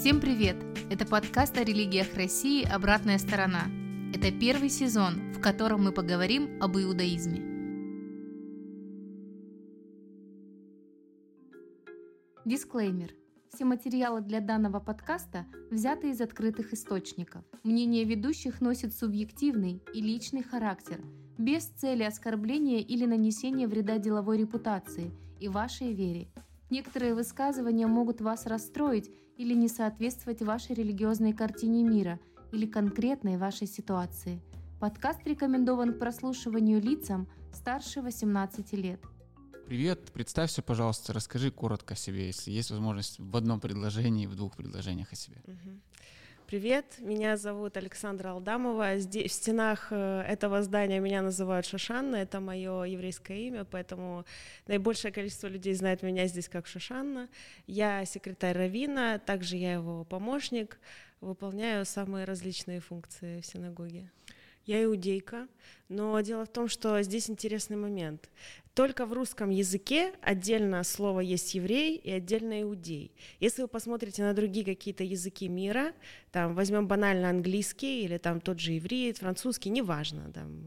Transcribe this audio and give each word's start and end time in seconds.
Всем 0.00 0.18
привет! 0.18 0.56
Это 0.88 1.04
подкаст 1.04 1.58
о 1.58 1.62
религиях 1.62 2.14
России 2.14 2.66
«Обратная 2.66 3.18
сторона». 3.18 3.64
Это 4.14 4.32
первый 4.32 4.70
сезон, 4.70 5.34
в 5.34 5.42
котором 5.42 5.84
мы 5.84 5.92
поговорим 5.92 6.56
об 6.58 6.78
иудаизме. 6.78 7.42
Дисклеймер. 12.46 13.14
Все 13.52 13.66
материалы 13.66 14.22
для 14.22 14.40
данного 14.40 14.80
подкаста 14.80 15.44
взяты 15.70 16.08
из 16.08 16.22
открытых 16.22 16.72
источников. 16.72 17.44
Мнение 17.62 18.04
ведущих 18.04 18.62
носит 18.62 18.94
субъективный 18.94 19.82
и 19.92 20.00
личный 20.00 20.42
характер, 20.42 21.02
без 21.36 21.64
цели 21.64 22.04
оскорбления 22.04 22.78
или 22.78 23.04
нанесения 23.04 23.68
вреда 23.68 23.98
деловой 23.98 24.38
репутации 24.38 25.10
и 25.38 25.48
вашей 25.48 25.92
вере. 25.92 26.30
Некоторые 26.70 27.14
высказывания 27.14 27.86
могут 27.86 28.22
вас 28.22 28.46
расстроить 28.46 29.10
или 29.40 29.54
не 29.54 29.68
соответствовать 29.68 30.42
вашей 30.42 30.74
религиозной 30.74 31.32
картине 31.32 31.82
мира 31.82 32.20
или 32.52 32.66
конкретной 32.66 33.38
вашей 33.38 33.66
ситуации. 33.66 34.38
Подкаст 34.80 35.26
рекомендован 35.26 35.94
к 35.94 35.98
прослушиванию 35.98 36.78
лицам 36.78 37.26
старше 37.50 38.02
18 38.02 38.74
лет. 38.74 39.00
Привет, 39.66 40.12
представься, 40.12 40.60
пожалуйста, 40.60 41.14
расскажи 41.14 41.50
коротко 41.50 41.94
о 41.94 41.96
себе, 41.96 42.26
если 42.26 42.50
есть 42.50 42.70
возможность 42.70 43.18
в 43.18 43.34
одном 43.34 43.60
предложении, 43.60 44.26
в 44.26 44.36
двух 44.36 44.56
предложениях 44.56 45.10
о 45.10 45.16
себе. 45.16 45.40
Привет, 46.50 46.96
меня 46.98 47.36
зовут 47.36 47.76
Александра 47.76 48.30
Алдамова. 48.30 48.98
Здесь, 48.98 49.30
в 49.30 49.34
стенах 49.34 49.86
э, 49.92 50.22
этого 50.22 50.64
здания 50.64 50.98
меня 50.98 51.22
называют 51.22 51.64
Шашанна, 51.64 52.16
это 52.16 52.40
мое 52.40 52.82
еврейское 52.82 53.38
имя, 53.46 53.64
поэтому 53.64 54.24
наибольшее 54.66 55.12
количество 55.12 55.46
людей 55.46 55.74
знает 55.74 56.02
меня 56.02 56.26
здесь 56.26 56.48
как 56.48 56.66
Шашанна. 56.66 57.28
Я 57.68 58.04
секретарь 58.04 58.56
Равина, 58.56 59.20
также 59.20 59.58
я 59.58 59.74
его 59.74 60.02
помощник, 60.02 60.80
выполняю 61.20 61.86
самые 61.86 62.24
различные 62.24 62.80
функции 62.80 63.42
в 63.42 63.46
синагоге. 63.46 64.10
Я 64.70 64.84
иудейка, 64.84 65.48
но 65.88 66.20
дело 66.20 66.44
в 66.44 66.48
том, 66.48 66.68
что 66.68 67.02
здесь 67.02 67.28
интересный 67.28 67.76
момент. 67.76 68.30
Только 68.72 69.04
в 69.04 69.12
русском 69.12 69.50
языке 69.50 70.12
отдельно 70.22 70.84
слово 70.84 71.18
есть 71.18 71.52
еврей 71.56 71.96
и 71.96 72.08
отдельно 72.12 72.62
иудей. 72.62 73.10
Если 73.40 73.62
вы 73.62 73.66
посмотрите 73.66 74.22
на 74.22 74.32
другие 74.32 74.64
какие-то 74.64 75.02
языки 75.02 75.48
мира, 75.48 75.92
там 76.30 76.54
возьмем 76.54 76.86
банально 76.86 77.30
английский 77.30 78.04
или 78.04 78.16
там 78.18 78.40
тот 78.40 78.60
же 78.60 78.78
иврит, 78.78 79.18
французский, 79.18 79.70
неважно, 79.70 80.30
там 80.32 80.62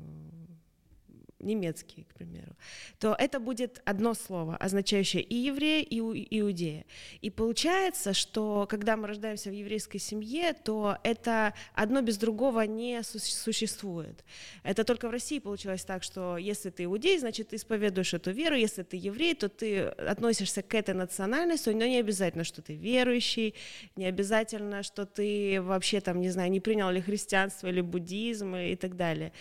немецкий, 1.44 2.04
к 2.04 2.14
примеру, 2.14 2.56
то 3.00 3.16
это 3.18 3.40
будет 3.40 3.82
одно 3.86 4.14
слово, 4.14 4.56
означающее 4.58 5.22
и 5.22 5.36
еврея, 5.36 5.84
и 5.84 6.00
иудея. 6.40 6.86
И 7.22 7.30
получается, 7.30 8.14
что 8.14 8.68
когда 8.70 8.98
мы 8.98 9.08
рождаемся 9.08 9.50
в 9.50 9.54
еврейской 9.54 9.98
семье, 9.98 10.54
то 10.54 10.98
это 11.04 11.54
одно 11.74 12.02
без 12.02 12.18
другого 12.18 12.62
не 12.62 13.04
существует. 13.04 14.24
Это 14.64 14.84
только 14.84 15.08
в 15.08 15.12
России 15.12 15.40
получилось 15.40 15.84
так, 15.84 16.04
что 16.04 16.38
если 16.38 16.70
ты 16.70 16.86
иудей, 16.86 17.20
значит, 17.20 17.50
ты 17.50 17.56
исповедуешь 17.58 18.14
эту 18.14 18.32
веру, 18.32 18.56
если 18.56 18.84
ты 18.84 18.98
еврей, 18.98 19.36
то 19.36 19.50
ты 19.50 19.82
относишься 19.86 20.62
к 20.62 20.74
этой 20.76 20.96
национальности, 20.96 21.70
но 21.70 21.86
не 21.86 22.00
обязательно, 22.00 22.44
что 22.44 22.62
ты 22.62 22.76
верующий, 22.76 23.56
не 23.96 24.06
обязательно, 24.06 24.84
что 24.84 25.06
ты 25.06 25.62
вообще 25.62 26.02
там, 26.02 26.22
не 26.22 26.30
знаю, 26.30 26.52
не 26.52 26.60
принял 26.60 26.90
ли 26.90 27.02
христианство 27.02 27.68
или 27.68 27.82
буддизм 27.82 28.56
и 28.56 28.76
так 28.76 28.96
далее. 28.96 29.32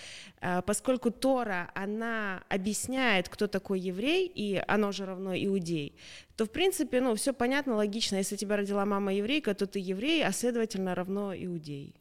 А, 0.41 0.63
поскольку 0.63 1.11
Тора, 1.11 1.71
она 1.75 1.92
она 1.93 2.43
объясняет, 2.49 3.29
кто 3.29 3.47
такой 3.47 3.81
еврей, 3.81 4.27
и 4.27 4.63
оно 4.67 4.93
же 4.93 5.07
равно 5.07 5.35
иудей, 5.35 5.95
то, 6.37 6.47
в 6.47 6.51
принципе, 6.51 7.01
ну, 7.01 7.15
все 7.15 7.33
понятно, 7.33 7.75
логично. 7.77 8.17
Если 8.17 8.37
тебя 8.37 8.57
родила 8.57 8.85
мама 8.85 9.15
еврейка, 9.15 9.55
то 9.55 9.67
ты 9.67 9.79
еврей, 9.79 10.25
а 10.25 10.33
следовательно 10.33 10.95
равно 10.95 11.35
иудей. 11.35 11.95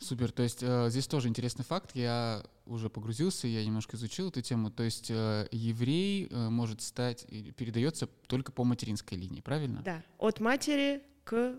Супер, 0.00 0.30
то 0.30 0.42
есть 0.42 0.62
э, 0.62 0.90
здесь 0.90 1.06
тоже 1.06 1.28
интересный 1.28 1.64
факт, 1.64 1.92
я 1.94 2.42
уже 2.66 2.90
погрузился, 2.90 3.46
я 3.46 3.64
немножко 3.64 3.96
изучил 3.96 4.28
эту 4.28 4.42
тему, 4.42 4.70
то 4.70 4.82
есть 4.82 5.10
э, 5.10 5.48
еврей 5.50 6.28
э, 6.30 6.48
может 6.50 6.82
стать, 6.82 7.26
передается 7.56 8.06
только 8.26 8.52
по 8.52 8.64
материнской 8.64 9.16
линии, 9.16 9.40
правильно? 9.40 9.80
Да, 9.82 10.02
от 10.18 10.40
матери 10.40 11.02
к 11.24 11.58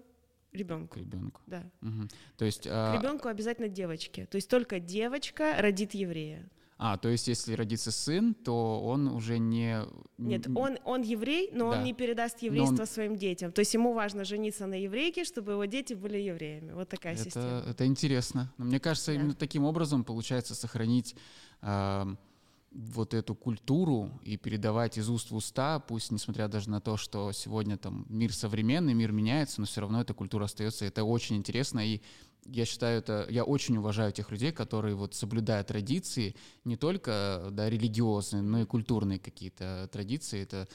ребенку. 0.52 0.96
К 0.96 0.98
ребенку. 0.98 1.42
Да. 1.48 1.64
Угу. 1.82 2.08
То 2.38 2.46
есть, 2.46 2.68
э... 2.68 2.70
К 2.70 3.00
ребенку 3.00 3.28
обязательно 3.28 3.70
девочке, 3.70 4.26
то 4.26 4.36
есть 4.36 4.50
только 4.50 4.80
девочка 4.80 5.56
родит 5.58 5.94
еврея. 5.94 6.48
А, 6.78 6.98
то 6.98 7.08
есть 7.08 7.28
если 7.30 7.54
родится 7.54 7.92
сын, 7.92 8.34
то 8.34 8.82
он 8.84 9.08
уже 9.08 9.38
не... 9.38 9.80
Нет, 10.18 10.48
он, 10.54 10.78
он 10.84 11.04
еврей, 11.04 11.50
но 11.54 11.72
да. 11.72 11.78
он 11.78 11.84
не 11.86 11.94
передаст 11.94 12.42
еврейство 12.42 12.82
он... 12.82 12.88
своим 12.88 13.16
детям. 13.16 13.54
То 13.54 13.60
есть 13.60 13.74
ему 13.74 13.94
важно 13.94 14.26
жениться 14.26 14.68
на 14.68 14.76
еврейке, 14.76 15.24
чтобы 15.24 15.54
его 15.54 15.66
дети 15.66 15.94
были 15.94 16.18
евреями. 16.18 16.74
Вот 16.74 16.90
такая 16.90 17.14
это, 17.14 17.24
система. 17.24 17.64
Это 17.66 17.86
интересно. 17.86 18.54
Но 18.58 18.66
мне 18.66 18.80
кажется, 18.82 19.14
да. 19.14 19.20
именно 19.20 19.34
таким 19.34 19.64
образом 19.64 20.04
получается 20.04 20.54
сохранить... 20.54 21.16
Э, 21.62 22.16
вот 22.76 23.14
эту 23.14 23.36
культуру 23.36 24.12
и 24.24 24.36
передавать 24.36 24.98
из 24.98 25.10
уст 25.10 25.32
в 25.32 25.36
уста, 25.36 25.80
пусть 25.80 26.12
несмотря 26.12 26.48
даже 26.48 26.70
на 26.70 26.82
то, 26.82 26.98
что 26.98 27.32
сегодня 27.32 27.78
там 27.78 28.06
мир 28.10 28.34
современный, 28.34 28.94
мир 28.94 29.12
меняется, 29.14 29.62
но 29.62 29.68
все 29.68 29.82
равно 29.82 30.02
эта 30.02 30.14
культура 30.14 30.46
остается. 30.46 30.86
Это 30.86 31.06
очень 31.06 31.38
интересно, 31.38 31.80
и 31.80 32.02
я 32.46 32.66
считаю 32.66 33.00
это, 33.00 33.26
я 33.30 33.44
очень 33.44 33.78
уважаю 33.78 34.12
тех 34.12 34.30
людей, 34.30 34.52
которые 34.52 34.96
вот 34.96 35.16
соблюдают 35.16 35.68
традиции, 35.68 36.36
не 36.66 36.76
только 36.76 37.48
да, 37.52 37.70
религиозные, 37.70 38.44
но 38.44 38.62
и 38.62 38.66
культурные 38.66 39.20
какие-то 39.20 39.90
традиции. 39.92 40.42
Это 40.42 40.68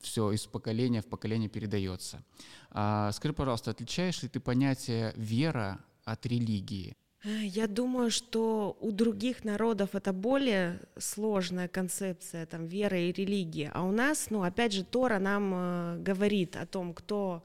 все 0.00 0.30
из 0.30 0.46
поколения 0.46 1.02
в 1.02 1.06
поколение 1.06 1.48
передается. 1.48 2.24
А, 2.70 3.10
скажи, 3.12 3.34
пожалуйста, 3.34 3.72
отличаешь 3.72 4.22
ли 4.22 4.28
ты 4.28 4.38
понятие 4.40 5.12
вера 5.16 5.80
от 6.04 6.24
религии? 6.26 6.96
Я 7.22 7.66
думаю, 7.66 8.10
что 8.10 8.78
у 8.80 8.92
других 8.92 9.44
народов 9.44 9.94
это 9.94 10.12
более 10.12 10.80
сложная 10.98 11.68
концепция 11.68 12.46
там, 12.46 12.64
веры 12.64 13.02
и 13.02 13.12
религии. 13.12 13.70
А 13.74 13.84
у 13.84 13.92
нас, 13.92 14.30
ну, 14.30 14.42
опять 14.42 14.72
же, 14.72 14.84
Тора 14.84 15.18
нам 15.18 15.52
э, 15.54 15.98
говорит 15.98 16.56
о 16.56 16.64
том, 16.64 16.94
кто 16.94 17.42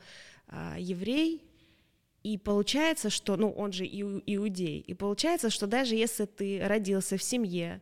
э, 0.48 0.76
еврей, 0.80 1.44
и 2.24 2.38
получается, 2.38 3.10
что, 3.10 3.36
ну, 3.36 3.52
он 3.52 3.74
же 3.74 3.86
иудей, 3.86 4.80
и 4.80 4.94
получается, 4.94 5.50
что 5.50 5.68
даже 5.68 5.96
если 5.96 6.26
ты 6.26 6.66
родился 6.66 7.18
в 7.18 7.24
семье, 7.24 7.82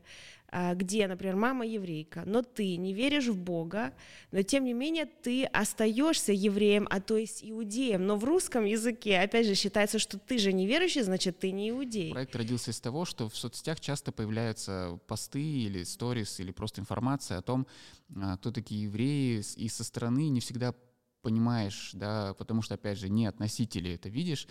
где, 0.75 1.07
например, 1.07 1.35
мама 1.35 1.65
еврейка, 1.65 2.23
но 2.25 2.43
ты 2.43 2.77
не 2.77 2.93
веришь 2.93 3.27
в 3.27 3.37
Бога, 3.37 3.93
но 4.31 4.43
тем 4.43 4.65
не 4.65 4.73
менее 4.73 5.05
ты 5.05 5.45
остаешься 5.45 6.31
евреем, 6.31 6.87
а 6.91 6.99
то 7.01 7.17
есть 7.17 7.43
иудеем. 7.43 8.05
Но 8.05 8.17
в 8.17 8.23
русском 8.23 8.65
языке, 8.65 9.19
опять 9.19 9.47
же, 9.47 9.55
считается, 9.55 9.97
что 9.99 10.19
ты 10.19 10.37
же 10.37 10.53
не 10.53 10.67
верующий, 10.67 11.01
значит, 11.01 11.39
ты 11.39 11.51
не 11.51 11.71
иудей. 11.71 12.11
Проект 12.11 12.35
родился 12.35 12.71
из 12.71 12.79
того, 12.79 13.05
что 13.05 13.29
в 13.29 13.35
соцсетях 13.35 13.79
часто 13.79 14.11
появляются 14.11 14.99
посты 15.07 15.41
или 15.41 15.83
сторис, 15.83 16.39
или 16.39 16.51
просто 16.51 16.81
информация 16.81 17.39
о 17.39 17.41
том, 17.41 17.65
а, 18.15 18.37
кто 18.37 18.51
такие 18.51 18.83
евреи, 18.83 19.43
и 19.57 19.69
со 19.69 19.83
стороны 19.83 20.29
не 20.29 20.39
всегда 20.39 20.75
понимаешь, 21.23 21.91
да, 21.93 22.33
потому 22.33 22.61
что, 22.61 22.75
опять 22.75 22.99
же, 22.99 23.09
не 23.09 23.25
относители 23.25 23.93
это 23.93 24.09
видишь, 24.09 24.45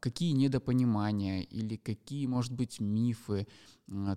какие 0.00 0.32
недопонимания 0.32 1.42
или 1.42 1.76
какие, 1.76 2.26
может 2.26 2.52
быть, 2.54 2.80
мифы 2.80 3.46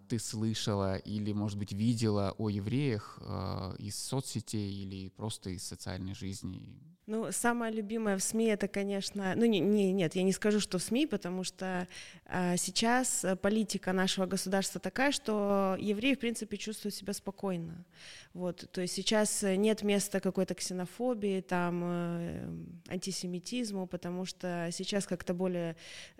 ты 0.07 0.19
слышала 0.19 0.97
или, 0.97 1.31
может 1.33 1.57
быть, 1.57 1.71
видела 1.71 2.35
о 2.37 2.49
евреях 2.49 3.19
э, 3.21 3.75
из 3.79 3.95
соцсетей 3.95 4.83
или 4.83 5.09
просто 5.09 5.51
из 5.51 5.63
социальной 5.63 6.13
жизни? 6.13 6.77
Ну, 7.07 7.31
самое 7.31 7.73
любимое 7.73 8.15
в 8.15 8.23
СМИ 8.23 8.45
это, 8.45 8.67
конечно, 8.67 9.33
ну 9.35 9.45
не, 9.45 9.59
не, 9.59 9.91
нет, 9.91 10.15
я 10.15 10.23
не 10.23 10.31
скажу, 10.31 10.59
что 10.59 10.77
в 10.77 10.81
СМИ, 10.83 11.07
потому 11.07 11.43
что 11.43 11.87
э, 12.25 12.55
сейчас 12.57 13.25
политика 13.41 13.91
нашего 13.91 14.27
государства 14.27 14.79
такая, 14.79 15.11
что 15.11 15.75
евреи, 15.79 16.13
в 16.13 16.19
принципе, 16.19 16.57
чувствуют 16.57 16.95
себя 16.95 17.13
спокойно. 17.13 17.85
Вот, 18.33 18.69
то 18.71 18.81
есть 18.81 18.93
сейчас 18.93 19.43
нет 19.43 19.81
места 19.81 20.21
какой-то 20.21 20.53
ксенофобии, 20.53 21.41
там, 21.41 21.81
э, 21.83 22.49
антисемитизму, 22.87 23.87
потому 23.87 24.25
что 24.25 24.69
сейчас 24.71 25.05
как-то 25.05 25.33
более 25.33 25.75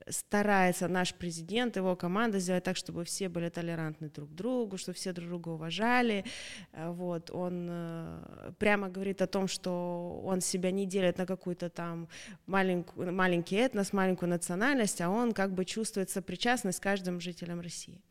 старается 0.10 0.88
наш 0.88 1.14
президент, 1.14 1.78
его 1.78 1.96
команда 1.96 2.40
сделать 2.40 2.64
так, 2.64 2.76
чтобы 2.76 3.06
все 3.06 3.30
были 3.30 3.41
толерантны 3.50 4.10
друг 4.10 4.30
к 4.30 4.34
другу, 4.34 4.78
чтобы 4.78 4.96
все 4.96 5.14
друг 5.14 5.30
друга 5.30 5.50
уважали. 5.50 6.24
Э, 6.74 6.90
вот, 6.92 7.32
он 7.32 7.68
э, 7.70 8.52
прямо 8.60 8.90
говорит 8.90 9.22
о 9.22 9.28
том, 9.28 9.48
что 9.48 10.22
он 10.26 10.42
себя 10.42 10.72
не 10.72 10.86
делит 10.86 11.18
на 11.18 11.26
какую-то 11.26 11.70
там 11.70 12.08
маленькую, 12.48 13.14
маленький 13.14 13.56
этнос, 13.56 13.94
маленькую 13.94 14.30
национальность, 14.30 15.02
а 15.02 15.10
он 15.10 15.34
как 15.34 15.52
бы 15.54 15.66
чувствует 15.66 16.10
сопричастность 16.10 16.78
с 16.78 16.82
каждым 16.82 17.20
жителем 17.20 17.62
России. 17.62 18.02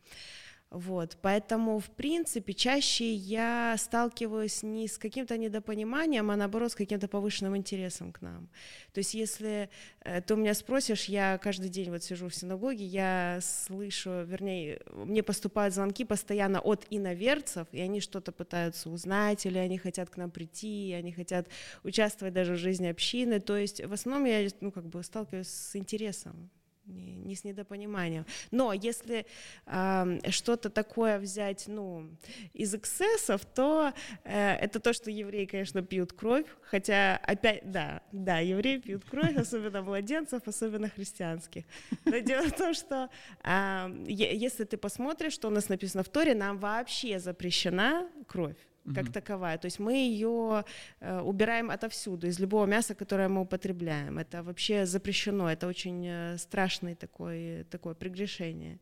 Вот, 0.71 1.17
поэтому, 1.21 1.79
в 1.79 1.89
принципе, 1.89 2.53
чаще 2.53 3.13
я 3.13 3.75
сталкиваюсь 3.77 4.63
не 4.63 4.87
с 4.87 4.97
каким-то 4.97 5.37
недопониманием, 5.37 6.31
а 6.31 6.37
наоборот 6.37 6.71
с 6.71 6.75
каким-то 6.75 7.09
повышенным 7.09 7.57
интересом 7.57 8.13
к 8.13 8.21
нам. 8.21 8.47
То 8.93 8.99
есть, 8.99 9.13
если 9.13 9.69
э, 10.05 10.21
ты 10.21 10.33
у 10.33 10.37
меня 10.37 10.53
спросишь, 10.53 11.05
я 11.05 11.37
каждый 11.39 11.67
день 11.67 11.89
вот 11.89 12.03
сижу 12.03 12.29
в 12.29 12.35
синагоге, 12.35 12.85
я 12.85 13.39
слышу, 13.41 14.23
вернее, 14.23 14.79
мне 14.93 15.23
поступают 15.23 15.73
звонки 15.73 16.05
постоянно 16.05 16.61
от 16.61 16.87
иноверцев, 16.89 17.67
и 17.73 17.81
они 17.81 17.99
что-то 17.99 18.31
пытаются 18.31 18.89
узнать, 18.89 19.45
или 19.45 19.57
они 19.57 19.77
хотят 19.77 20.09
к 20.09 20.15
нам 20.15 20.31
прийти, 20.31 20.93
они 20.97 21.11
хотят 21.11 21.49
участвовать 21.83 22.33
даже 22.33 22.53
в 22.53 22.59
жизни 22.59 22.87
общины. 22.87 23.41
То 23.41 23.57
есть, 23.57 23.83
в 23.83 23.91
основном 23.91 24.23
я, 24.23 24.47
ну, 24.61 24.71
как 24.71 24.85
бы 24.85 25.03
сталкиваюсь 25.03 25.49
с 25.49 25.75
интересом 25.75 26.49
не, 26.85 27.15
не 27.15 27.35
с 27.35 27.43
недопониманием. 27.43 28.25
Но 28.51 28.73
если 28.73 29.25
э, 29.65 30.19
что-то 30.29 30.69
такое 30.69 31.19
взять, 31.19 31.65
ну, 31.67 32.09
из 32.53 32.73
эксцессов, 32.73 33.45
то 33.45 33.93
э, 34.23 34.53
это 34.55 34.79
то, 34.79 34.93
что 34.93 35.11
евреи, 35.11 35.45
конечно, 35.45 35.81
пьют 35.81 36.13
кровь, 36.13 36.45
хотя 36.61 37.17
опять, 37.17 37.69
да, 37.71 38.01
да, 38.11 38.39
евреи 38.39 38.77
пьют 38.77 39.05
кровь, 39.05 39.35
особенно 39.35 39.81
младенцев, 39.81 40.47
особенно 40.47 40.89
христианских. 40.89 41.65
Но 42.05 42.17
дело 42.19 42.47
в 42.47 42.55
том, 42.55 42.73
что 42.73 43.09
э, 43.43 44.03
если 44.07 44.63
ты 44.63 44.77
посмотришь, 44.77 45.33
что 45.33 45.47
у 45.47 45.51
нас 45.51 45.69
написано 45.69 46.03
в 46.03 46.09
Торе, 46.09 46.35
нам 46.35 46.57
вообще 46.57 47.19
запрещена 47.19 48.09
кровь 48.27 48.57
как 48.85 49.05
угу. 49.05 49.11
таковая. 49.11 49.57
То 49.57 49.65
есть 49.65 49.79
мы 49.79 49.93
ее 49.93 50.65
э, 50.99 51.21
убираем 51.21 51.69
отовсюду, 51.69 52.27
из 52.27 52.39
любого 52.39 52.65
мяса, 52.65 52.95
которое 52.95 53.29
мы 53.29 53.41
употребляем. 53.41 54.17
Это 54.17 54.43
вообще 54.43 54.85
запрещено, 54.85 55.51
это 55.51 55.67
очень 55.67 56.05
э, 56.07 56.37
страшное 56.37 56.95
такое, 56.95 57.63
такое 57.65 57.93
прегрешение. 57.93 58.79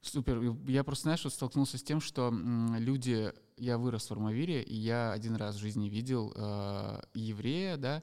Супер. 0.00 0.40
Я 0.66 0.82
просто, 0.82 1.04
знаешь, 1.04 1.24
вот 1.24 1.32
столкнулся 1.32 1.78
с 1.78 1.82
тем, 1.82 2.00
что 2.00 2.28
м, 2.28 2.76
люди... 2.78 3.32
Я 3.58 3.78
вырос 3.78 4.08
в 4.08 4.12
Армавире, 4.12 4.62
и 4.62 4.74
я 4.74 5.12
один 5.12 5.36
раз 5.36 5.54
в 5.54 5.60
жизни 5.60 5.88
видел 5.88 6.32
э, 6.34 7.02
еврея, 7.14 7.76
да, 7.76 8.02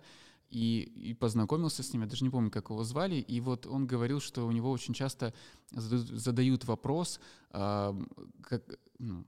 и, 0.49 1.09
и 1.09 1.13
познакомился 1.13 1.83
с 1.83 1.91
ним, 1.91 2.03
я 2.03 2.07
даже 2.07 2.23
не 2.23 2.29
помню, 2.29 2.49
как 2.49 2.69
его 2.69 2.83
звали, 2.83 3.15
и 3.15 3.41
вот 3.41 3.65
он 3.65 3.85
говорил, 3.85 4.21
что 4.21 4.45
у 4.47 4.51
него 4.51 4.71
очень 4.71 4.93
часто 4.93 5.33
задают 5.71 6.65
вопрос, 6.65 7.19
э, 7.51 7.93
как, 8.41 8.63
ну, 8.99 9.25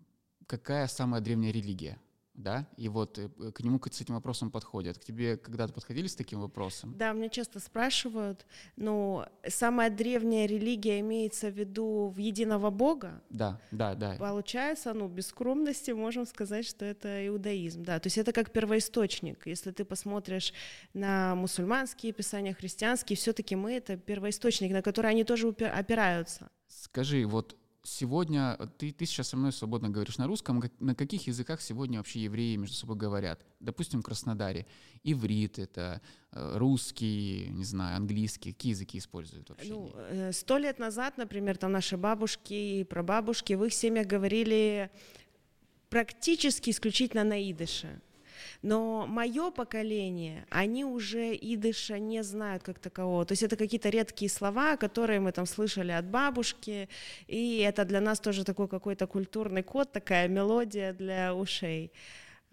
какая 0.51 0.87
самая 0.87 1.21
древняя 1.21 1.53
религия, 1.53 1.97
да, 2.33 2.67
и 2.75 2.89
вот 2.89 3.17
э, 3.17 3.29
к 3.53 3.61
нему 3.61 3.79
с 3.89 4.01
этим 4.01 4.15
вопросом 4.15 4.51
подходят. 4.51 4.97
К 4.97 5.03
тебе 5.05 5.37
когда-то 5.37 5.71
подходили 5.71 6.07
с 6.07 6.15
таким 6.15 6.41
вопросом? 6.41 6.93
Да, 6.97 7.13
меня 7.13 7.29
часто 7.29 7.61
спрашивают, 7.61 8.45
ну, 8.75 9.23
самая 9.47 9.89
древняя 9.89 10.45
религия 10.47 10.99
имеется 10.99 11.49
в 11.49 11.57
виду 11.57 12.09
в 12.13 12.17
единого 12.17 12.69
Бога? 12.69 13.21
Да, 13.29 13.61
да, 13.71 13.95
да. 13.95 14.15
Получается, 14.19 14.93
ну, 14.93 15.07
без 15.07 15.27
скромности 15.27 15.91
можем 15.91 16.25
сказать, 16.25 16.65
что 16.65 16.83
это 16.83 17.25
иудаизм, 17.27 17.85
да, 17.85 17.97
то 17.99 18.07
есть 18.07 18.17
это 18.17 18.33
как 18.33 18.51
первоисточник. 18.51 19.47
Если 19.47 19.71
ты 19.71 19.85
посмотришь 19.85 20.53
на 20.93 21.33
мусульманские 21.35 22.11
писания, 22.11 22.53
христианские, 22.53 23.15
все-таки 23.15 23.55
мы 23.55 23.71
это 23.71 23.95
первоисточник, 23.95 24.73
на 24.73 24.81
который 24.81 25.11
они 25.11 25.23
тоже 25.23 25.47
опираются. 25.47 26.49
Скажи, 26.67 27.25
вот 27.25 27.55
сегодня, 27.83 28.57
ты, 28.77 28.91
ты 28.91 29.05
сейчас 29.05 29.29
со 29.29 29.37
мной 29.37 29.51
свободно 29.51 29.89
говоришь 29.89 30.17
на 30.17 30.27
русском, 30.27 30.61
на 30.79 30.95
каких 30.95 31.27
языках 31.27 31.61
сегодня 31.61 31.97
вообще 31.97 32.19
евреи 32.23 32.55
между 32.55 32.75
собой 32.75 32.95
говорят? 32.95 33.45
Допустим, 33.59 34.01
в 34.01 34.03
Краснодаре. 34.03 34.67
Иврит 35.03 35.59
это, 35.59 36.01
э, 36.31 36.57
русский, 36.57 37.47
не 37.49 37.63
знаю, 37.63 37.97
английский. 37.97 38.53
Какие 38.53 38.71
языки 38.71 38.97
используют 38.97 39.49
вообще? 39.49 39.73
Ну, 39.73 39.91
э, 39.95 40.31
сто 40.31 40.57
лет 40.57 40.79
назад, 40.79 41.17
например, 41.17 41.57
там 41.57 41.71
наши 41.71 41.97
бабушки 41.97 42.53
и 42.53 42.83
прабабушки 42.83 43.53
в 43.53 43.63
их 43.63 43.73
семьях 43.73 44.07
говорили 44.07 44.91
практически 45.89 46.69
исключительно 46.69 47.23
на 47.23 47.51
идыше. 47.51 48.01
Но 48.61 49.07
мое 49.07 49.49
поколение, 49.49 50.45
они 50.49 50.85
уже 50.85 51.35
идыша 51.35 51.97
не 51.97 52.23
знают 52.23 52.63
как 52.63 52.77
такового. 52.79 53.25
То 53.25 53.31
есть 53.31 53.43
это 53.43 53.55
какие-то 53.55 53.89
редкие 53.89 54.29
слова, 54.29 54.77
которые 54.77 55.19
мы 55.19 55.31
там 55.31 55.47
слышали 55.47 55.91
от 55.91 56.05
бабушки, 56.05 56.87
и 57.27 57.59
это 57.59 57.85
для 57.85 58.01
нас 58.01 58.19
тоже 58.19 58.43
такой 58.43 58.67
какой-то 58.67 59.07
культурный 59.07 59.63
код, 59.63 59.91
такая 59.91 60.27
мелодия 60.27 60.93
для 60.93 61.33
ушей. 61.33 61.91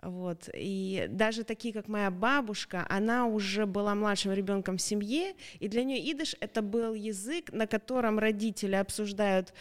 Вот. 0.03 0.49
И 0.55 1.06
даже 1.11 1.43
такие, 1.43 1.75
как 1.75 1.89
моя 1.89 2.11
бабушка, 2.11 2.87
она 2.89 3.27
уже 3.27 3.67
была 3.67 3.95
младшим 3.95 4.33
ребенком 4.33 4.77
в 4.77 4.83
семье, 4.83 5.35
и 5.59 5.69
для 5.69 5.83
нее 5.83 6.12
идыш 6.12 6.37
это 6.41 6.62
был 6.62 6.95
язык, 6.95 7.53
на 7.53 7.67
котором 7.67 8.19
родители 8.19 8.77
обсуждают 8.77 9.53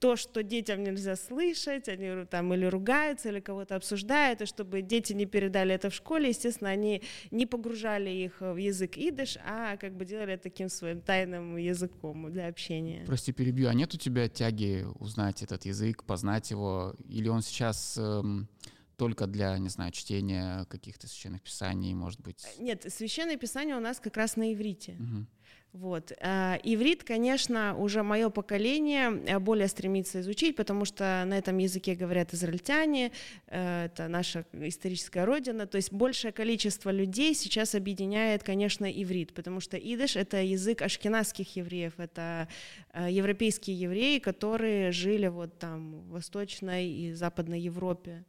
то, 0.00 0.16
что 0.16 0.42
детям 0.42 0.82
нельзя 0.82 1.14
слышать, 1.14 1.88
они 1.88 2.24
там 2.26 2.52
или 2.54 2.66
ругаются, 2.66 3.28
или 3.28 3.38
кого-то 3.38 3.76
обсуждают, 3.76 4.42
и 4.42 4.46
чтобы 4.46 4.82
дети 4.82 5.12
не 5.12 5.26
передали 5.26 5.74
это 5.74 5.90
в 5.90 5.94
школе, 5.94 6.30
естественно, 6.30 6.70
они 6.70 7.02
не 7.30 7.46
погружали 7.46 8.10
их 8.10 8.40
в 8.40 8.56
язык 8.56 8.96
идыш, 8.96 9.38
а 9.46 9.76
как 9.76 9.96
бы 9.96 10.04
делали 10.04 10.36
таким 10.36 10.68
своим 10.68 11.00
тайным 11.00 11.56
языком 11.56 12.32
для 12.32 12.48
общения. 12.48 13.04
Прости, 13.06 13.32
перебью, 13.32 13.68
а 13.68 13.74
нет 13.74 13.94
у 13.94 13.96
тебя 13.96 14.28
тяги 14.28 14.84
узнать 14.98 15.42
этот 15.42 15.66
язык, 15.66 16.02
познать 16.02 16.50
его, 16.50 16.94
или 17.08 17.28
он 17.28 17.42
сейчас... 17.42 17.96
Эм 17.96 18.48
только 18.96 19.26
для, 19.26 19.58
не 19.58 19.68
знаю, 19.68 19.92
чтения 19.92 20.64
каких-то 20.66 21.06
священных 21.06 21.42
писаний, 21.42 21.94
может 21.94 22.20
быть? 22.20 22.44
Э, 22.44 22.62
нет, 22.62 22.86
священное 22.88 23.36
писание 23.36 23.76
у 23.76 23.80
нас 23.80 24.00
как 24.00 24.16
раз 24.16 24.36
на 24.36 24.52
иврите. 24.52 24.96
Угу. 24.98 25.26
Вот. 25.74 26.12
А, 26.20 26.56
иврит, 26.62 27.02
конечно, 27.02 27.76
уже 27.76 28.04
мое 28.04 28.30
поколение 28.30 29.20
э, 29.26 29.40
более 29.40 29.66
стремится 29.66 30.20
изучить, 30.20 30.54
потому 30.54 30.84
что 30.84 31.24
на 31.26 31.36
этом 31.36 31.58
языке 31.58 31.96
говорят 31.96 32.32
израильтяне, 32.32 33.10
э, 33.48 33.86
это 33.86 34.06
наша 34.06 34.46
историческая 34.52 35.24
родина, 35.24 35.66
то 35.66 35.74
есть 35.76 35.92
большее 35.92 36.30
количество 36.30 36.90
людей 36.90 37.34
сейчас 37.34 37.74
объединяет, 37.74 38.44
конечно, 38.44 38.84
иврит, 38.84 39.34
потому 39.34 39.58
что 39.58 39.76
идыш— 39.76 40.14
это 40.16 40.40
язык 40.42 40.80
ашкенадских 40.80 41.56
евреев, 41.56 41.94
это 41.98 42.46
европейские 43.08 43.76
евреи, 43.76 44.20
которые 44.20 44.92
жили 44.92 45.26
вот 45.26 45.58
там 45.58 46.02
в 46.02 46.10
Восточной 46.10 46.88
и 46.88 47.12
Западной 47.14 47.60
Европе. 47.60 48.24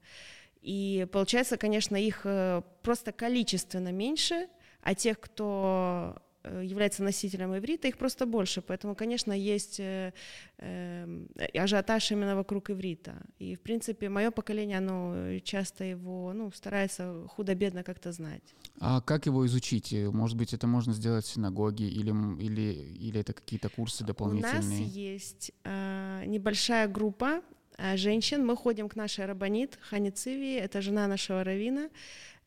И 0.66 1.06
получается, 1.12 1.58
конечно, 1.58 1.96
их 1.96 2.22
э, 2.24 2.64
просто 2.82 3.12
количественно 3.12 3.92
меньше, 3.92 4.48
а 4.82 4.96
тех, 4.96 5.20
кто 5.20 6.16
э, 6.44 6.64
является 6.66 7.04
носителем 7.04 7.56
иврита, 7.56 7.88
их 7.88 8.00
просто 8.00 8.26
больше. 8.26 8.64
Поэтому, 8.64 8.96
конечно, 8.96 9.32
есть 9.32 9.80
э, 9.80 10.12
э, 10.58 11.26
ажиотаж 11.54 12.12
именно 12.12 12.36
вокруг 12.36 12.72
иврита. 12.72 13.14
И, 13.38 13.56
в 13.56 13.60
принципе, 13.60 14.10
мое 14.10 14.32
поколение, 14.32 14.80
оно 14.80 15.38
часто 15.44 15.84
его 15.84 16.34
ну, 16.34 16.52
старается 16.52 17.28
худо-бедно 17.28 17.84
как-то 17.84 18.12
знать. 18.12 18.56
А 18.80 19.02
как 19.02 19.28
его 19.28 19.46
изучить? 19.46 19.94
Может 19.94 20.36
быть, 20.36 20.56
это 20.56 20.66
можно 20.66 20.94
сделать 20.94 21.26
в 21.26 21.30
синагоге 21.32 21.86
или, 21.88 22.10
или, 22.42 22.74
или 23.08 23.20
это 23.20 23.34
какие-то 23.34 23.70
курсы 23.70 24.04
дополнительные? 24.04 24.62
У 24.62 24.64
нас 24.64 24.96
есть 24.96 25.52
э, 25.64 26.24
небольшая 26.26 26.88
группа 26.88 27.44
Э, 27.44 27.55
женщин. 27.96 28.46
Мы 28.46 28.56
ходим 28.56 28.90
к 28.90 28.96
нашей 28.96 29.26
рабанит 29.26 29.78
Хани 29.82 30.12
Циви, 30.12 30.54
это 30.54 30.82
жена 30.82 31.08
нашего 31.08 31.44
равина. 31.44 31.90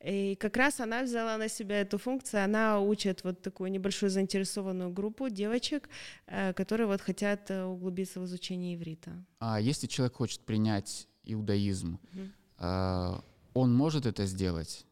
И 0.05 0.37
как 0.37 0.57
раз 0.57 0.79
она 0.81 1.03
взяла 1.03 1.39
на 1.39 1.49
себя 1.49 1.81
эту 1.81 1.99
функцию, 1.99 2.45
она 2.45 2.81
учит 2.81 3.25
вот 3.25 3.43
такую 3.43 3.71
небольшую 3.73 4.11
заинтересованную 4.11 4.91
группу 4.91 5.29
девочек, 5.29 5.89
э, 6.27 6.53
которые 6.53 6.87
вот 6.87 7.01
хотят 7.01 7.51
э, 7.51 7.65
углубиться 7.65 8.21
в 8.21 8.25
изучение 8.25 8.77
иврита. 8.77 9.25
А 9.41 9.61
если 9.61 9.89
человек 9.89 10.15
хочет 10.15 10.41
принять 10.43 11.09
иудаизм, 11.25 11.99
угу. 12.13 13.23
он 13.55 13.75
может 13.75 14.07
это 14.07 14.25
сделать? 14.27 14.87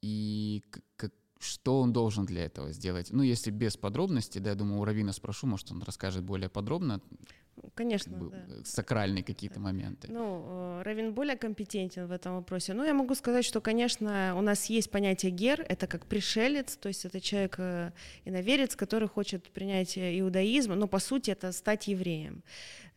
И 0.00 0.62
как, 0.96 1.12
что 1.38 1.80
он 1.80 1.92
должен 1.92 2.24
для 2.24 2.44
этого 2.44 2.72
сделать? 2.72 3.08
Ну, 3.10 3.22
если 3.22 3.50
без 3.50 3.76
подробностей, 3.76 4.40
да, 4.40 4.50
я 4.50 4.56
думаю, 4.56 4.80
у 4.80 4.84
Равина 4.84 5.12
спрошу, 5.12 5.46
может, 5.46 5.70
он 5.72 5.82
расскажет 5.82 6.22
более 6.22 6.48
подробно. 6.48 7.00
Конечно, 7.74 8.12
как 8.12 8.22
бы, 8.22 8.30
да. 8.30 8.54
Э, 8.60 8.64
сакральные 8.64 9.24
какие-то 9.24 9.60
моменты. 9.60 10.08
Ну, 10.10 10.44
э, 10.46 10.82
Равин 10.82 11.12
более 11.12 11.36
компетентен 11.36 12.06
в 12.06 12.12
этом 12.12 12.36
вопросе. 12.36 12.74
Ну, 12.74 12.84
я 12.84 12.94
могу 12.94 13.14
сказать, 13.14 13.44
что, 13.44 13.60
конечно, 13.60 14.34
у 14.36 14.40
нас 14.40 14.66
есть 14.66 14.90
понятие 14.90 15.32
гер, 15.32 15.64
это 15.68 15.86
как 15.86 16.06
пришелец, 16.06 16.76
то 16.76 16.88
есть 16.88 17.04
это 17.04 17.20
человек 17.20 17.56
э, 17.58 17.92
иноверец, 18.24 18.74
который 18.74 19.08
хочет 19.08 19.50
принять 19.50 19.98
иудаизм, 19.98 20.72
но 20.72 20.88
по 20.88 20.98
сути 20.98 21.30
это 21.30 21.52
стать 21.52 21.88
евреем. 21.88 22.42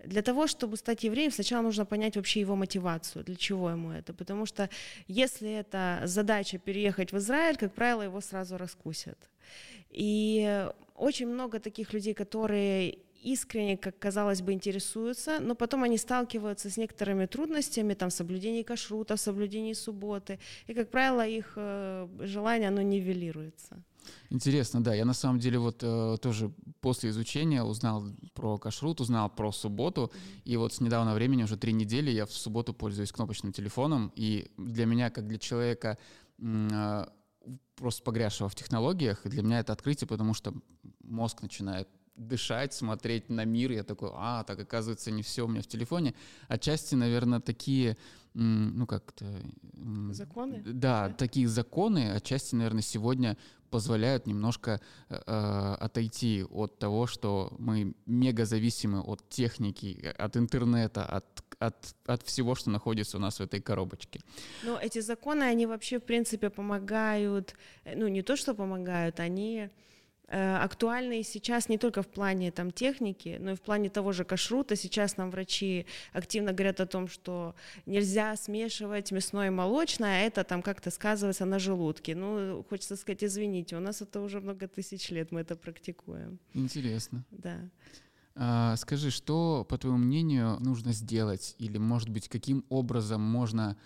Для 0.04 0.22
того, 0.22 0.48
чтобы 0.48 0.78
стать 0.78 1.04
евреем, 1.04 1.32
сначала 1.32 1.62
нужно 1.62 1.86
понять 1.86 2.16
вообще 2.16 2.40
его 2.40 2.56
мотивацию, 2.56 3.24
для 3.24 3.36
чего 3.36 3.70
ему 3.70 3.92
это. 3.92 4.14
Потому 4.14 4.46
что 4.46 4.70
если 5.08 5.52
это 5.52 6.02
задача 6.06 6.58
переехать 6.58 7.12
в 7.12 7.18
Израиль, 7.18 7.58
как 7.58 7.74
правило, 7.74 8.04
его 8.04 8.22
сразу 8.22 8.58
раскусят. 8.58 9.18
И 9.90 10.70
очень 10.96 11.28
много 11.28 11.60
таких 11.60 11.94
людей, 11.94 12.14
которые 12.14 13.00
искренне, 13.34 13.78
как 13.78 14.00
казалось 14.00 14.42
бы, 14.42 14.54
интересуются, 14.54 15.40
но 15.40 15.56
потом 15.56 15.84
они 15.84 15.98
сталкиваются 15.98 16.70
с 16.70 16.78
некоторыми 16.78 17.26
трудностями, 17.26 17.94
там, 17.96 18.10
соблюдение 18.10 18.64
кашрута, 18.64 19.18
соблюдение 19.18 19.76
субботы, 19.76 20.40
и, 20.68 20.74
как 20.74 20.90
правило, 20.92 21.26
их 21.28 21.54
э, 21.56 22.08
желание, 22.20 22.70
оно 22.70 22.82
нивелируется. 22.82 23.84
Интересно, 24.30 24.84
да. 24.84 24.94
Я 24.94 25.06
на 25.06 25.14
самом 25.14 25.40
деле 25.40 25.58
вот 25.58 25.84
э, 25.84 26.18
тоже 26.22 26.52
после 26.82 27.10
изучения 27.10 27.64
узнал 27.64 28.04
про 28.34 28.58
кашрут, 28.58 29.02
узнал 29.02 29.30
про 29.30 29.52
субботу. 29.52 30.12
И 30.44 30.58
вот 30.58 30.74
с 30.74 30.82
недавнего 30.82 31.16
времени, 31.16 31.44
уже 31.44 31.58
три 31.58 31.74
недели, 31.74 32.12
я 32.12 32.26
в 32.26 32.32
субботу 32.32 32.74
пользуюсь 32.74 33.12
кнопочным 33.12 33.52
телефоном. 33.52 34.12
И 34.16 34.52
для 34.58 34.86
меня, 34.86 35.10
как 35.10 35.28
для 35.28 35.40
человека, 35.40 35.98
э, 36.38 37.06
просто 37.76 38.04
погрязшего 38.04 38.50
в 38.50 38.56
технологиях, 38.56 39.22
для 39.24 39.42
меня 39.44 39.60
это 39.60 39.74
открытие, 39.74 40.08
потому 40.08 40.34
что 40.34 40.54
мозг 41.02 41.42
начинает 41.42 41.88
дышать, 42.16 42.74
смотреть 42.74 43.30
на 43.30 43.46
мир. 43.46 43.72
Я 43.72 43.84
такой, 43.84 44.10
а, 44.14 44.44
так 44.44 44.60
оказывается, 44.60 45.12
не 45.12 45.22
все 45.22 45.46
у 45.46 45.48
меня 45.48 45.62
в 45.62 45.68
телефоне. 45.68 46.14
Отчасти, 46.48 46.96
наверное, 46.96 47.40
такие, 47.40 47.98
ну 48.34 48.86
как-то... 48.86 49.26
Законы? 50.12 50.62
Да, 50.66 51.08
да, 51.08 51.14
такие 51.14 51.48
законы 51.48 52.12
отчасти, 52.12 52.56
наверное, 52.56 52.82
сегодня 52.82 53.38
позволяют 53.70 54.28
немножко 54.28 54.80
э, 55.10 55.22
э, 55.28 55.76
отойти 55.80 56.46
от 56.50 56.80
того, 56.80 57.08
что 57.08 57.54
мы 57.60 57.94
мега 58.06 58.46
зависимы 58.46 59.02
от 59.02 59.28
техники, 59.30 60.14
от 60.18 60.38
интернета, 60.38 61.06
от, 61.06 61.26
от, 61.60 61.96
от 62.06 62.24
всего, 62.24 62.56
что 62.56 62.70
находится 62.70 63.18
у 63.18 63.20
нас 63.20 63.40
в 63.40 63.44
этой 63.44 63.60
коробочке. 63.60 64.22
Но 64.64 64.80
эти 64.80 65.02
законы, 65.02 65.44
они 65.44 65.66
вообще, 65.66 66.00
в 66.00 66.04
принципе, 66.04 66.50
помогают, 66.50 67.56
э, 67.84 67.96
ну 67.98 68.08
не 68.08 68.22
то, 68.22 68.38
что 68.38 68.54
помогают, 68.54 69.20
они 69.20 69.60
Э, 69.66 69.70
актуальны 70.28 71.24
сейчас 71.24 71.70
не 71.70 71.78
только 71.78 72.02
в 72.02 72.08
плане 72.08 72.52
там, 72.52 72.72
техники, 72.72 73.38
но 73.40 73.52
и 73.52 73.56
в 73.56 73.62
плане 73.62 73.90
того 73.90 74.12
же 74.12 74.24
кашрута. 74.24 74.76
Сейчас 74.76 75.18
нам 75.18 75.30
врачи 75.30 75.86
активно 76.14 76.52
говорят 76.52 76.80
о 76.80 76.88
том, 76.88 77.08
что 77.08 77.56
нельзя 77.86 78.36
смешивать 78.36 79.12
мясное 79.12 79.48
и 79.48 79.52
молочное, 79.52 80.24
а 80.24 80.26
это 80.26 80.44
там 80.44 80.62
как-то 80.62 80.90
сказывается 80.90 81.46
на 81.46 81.60
желудке. 81.60 82.16
Ну, 82.16 82.66
хочется 82.70 82.96
сказать, 82.96 83.24
извините, 83.24 83.78
у 83.78 83.80
нас 83.80 84.02
это 84.02 84.22
уже 84.22 84.42
много 84.42 84.68
тысяч 84.68 85.10
лет, 85.10 85.32
мы 85.32 85.42
это 85.42 85.56
практикуем. 85.56 86.40
Интересно. 86.54 87.24
Да. 87.32 87.60
А, 88.36 88.76
скажи, 88.76 89.12
что, 89.12 89.66
по 89.70 89.78
твоему 89.78 89.98
мнению, 89.98 90.58
нужно 90.60 90.92
сделать, 90.92 91.56
или, 91.58 91.78
может 91.78 92.10
быть, 92.10 92.28
каким 92.28 92.66
образом 92.70 93.22
можно 93.22 93.78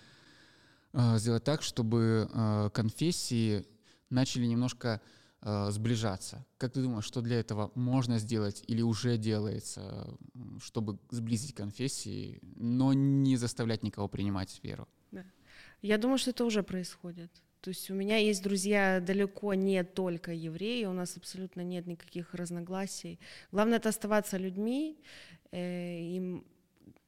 а, 0.91 1.19
сделать 1.19 1.43
так, 1.43 1.61
чтобы 1.61 2.27
а, 2.33 2.69
конфессии 2.71 3.65
начали 4.09 4.45
немножко 4.45 5.01
э, 5.41 5.71
сближаться. 5.71 6.45
Как 6.57 6.73
ты 6.73 6.81
думаешь, 6.81 7.05
что 7.05 7.21
для 7.21 7.39
этого 7.39 7.71
можно 7.75 8.19
сделать 8.19 8.63
или 8.67 8.81
уже 8.81 9.17
делается, 9.17 10.17
чтобы 10.61 10.99
сблизить 11.09 11.53
конфессии, 11.53 12.39
но 12.55 12.93
не 12.93 13.37
заставлять 13.37 13.83
никого 13.83 14.07
принимать 14.07 14.59
веру? 14.63 14.87
Да. 15.11 15.23
Я 15.81 15.97
думаю, 15.97 16.17
что 16.17 16.31
это 16.31 16.45
уже 16.45 16.63
происходит. 16.63 17.31
То 17.61 17.69
есть 17.71 17.91
у 17.91 17.93
меня 17.93 18.17
есть 18.17 18.41
друзья 18.41 19.01
далеко 19.01 19.53
не 19.53 19.83
только 19.83 20.31
евреи, 20.31 20.85
у 20.85 20.93
нас 20.93 21.17
абсолютно 21.17 21.61
нет 21.61 21.87
никаких 21.87 22.33
разногласий. 22.33 23.19
Главное 23.51 23.77
это 23.77 23.89
оставаться 23.89 24.37
людьми, 24.37 24.97
э, 25.51 25.99
им 25.99 26.45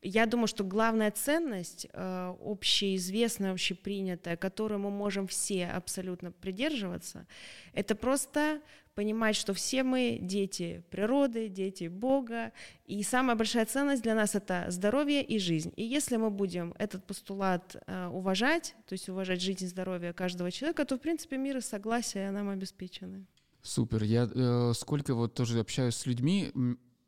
я 0.01 0.25
думаю, 0.25 0.47
что 0.47 0.63
главная 0.63 1.11
ценность, 1.11 1.87
э, 1.93 2.35
общеизвестная, 2.43 3.51
общепринятая, 3.51 4.35
которую 4.35 4.79
мы 4.79 4.89
можем 4.89 5.27
все 5.27 5.67
абсолютно 5.67 6.31
придерживаться, 6.31 7.27
это 7.73 7.95
просто 7.95 8.61
понимать, 8.95 9.35
что 9.35 9.53
все 9.53 9.83
мы 9.83 10.17
дети 10.21 10.83
природы, 10.89 11.47
дети 11.47 11.87
Бога, 11.87 12.51
и 12.85 13.03
самая 13.03 13.35
большая 13.35 13.65
ценность 13.65 14.03
для 14.03 14.15
нас 14.15 14.35
это 14.35 14.65
здоровье 14.69 15.23
и 15.23 15.39
жизнь. 15.39 15.71
И 15.75 15.83
если 15.83 16.17
мы 16.17 16.29
будем 16.29 16.73
этот 16.77 17.05
постулат 17.05 17.75
э, 17.87 18.07
уважать, 18.07 18.75
то 18.87 18.93
есть 18.93 19.07
уважать 19.07 19.41
жизнь 19.41 19.63
и 19.63 19.67
здоровье 19.67 20.13
каждого 20.13 20.51
человека, 20.51 20.83
то 20.85 20.97
в 20.97 20.99
принципе 21.01 21.37
мир 21.37 21.57
и 21.57 21.61
согласие 21.61 22.31
нам 22.31 22.49
обеспечены. 22.49 23.25
Супер. 23.61 24.03
Я 24.03 24.29
э, 24.33 24.73
сколько 24.75 25.13
вот 25.13 25.35
тоже 25.35 25.59
общаюсь 25.59 25.95
с 25.95 26.05
людьми, 26.05 26.51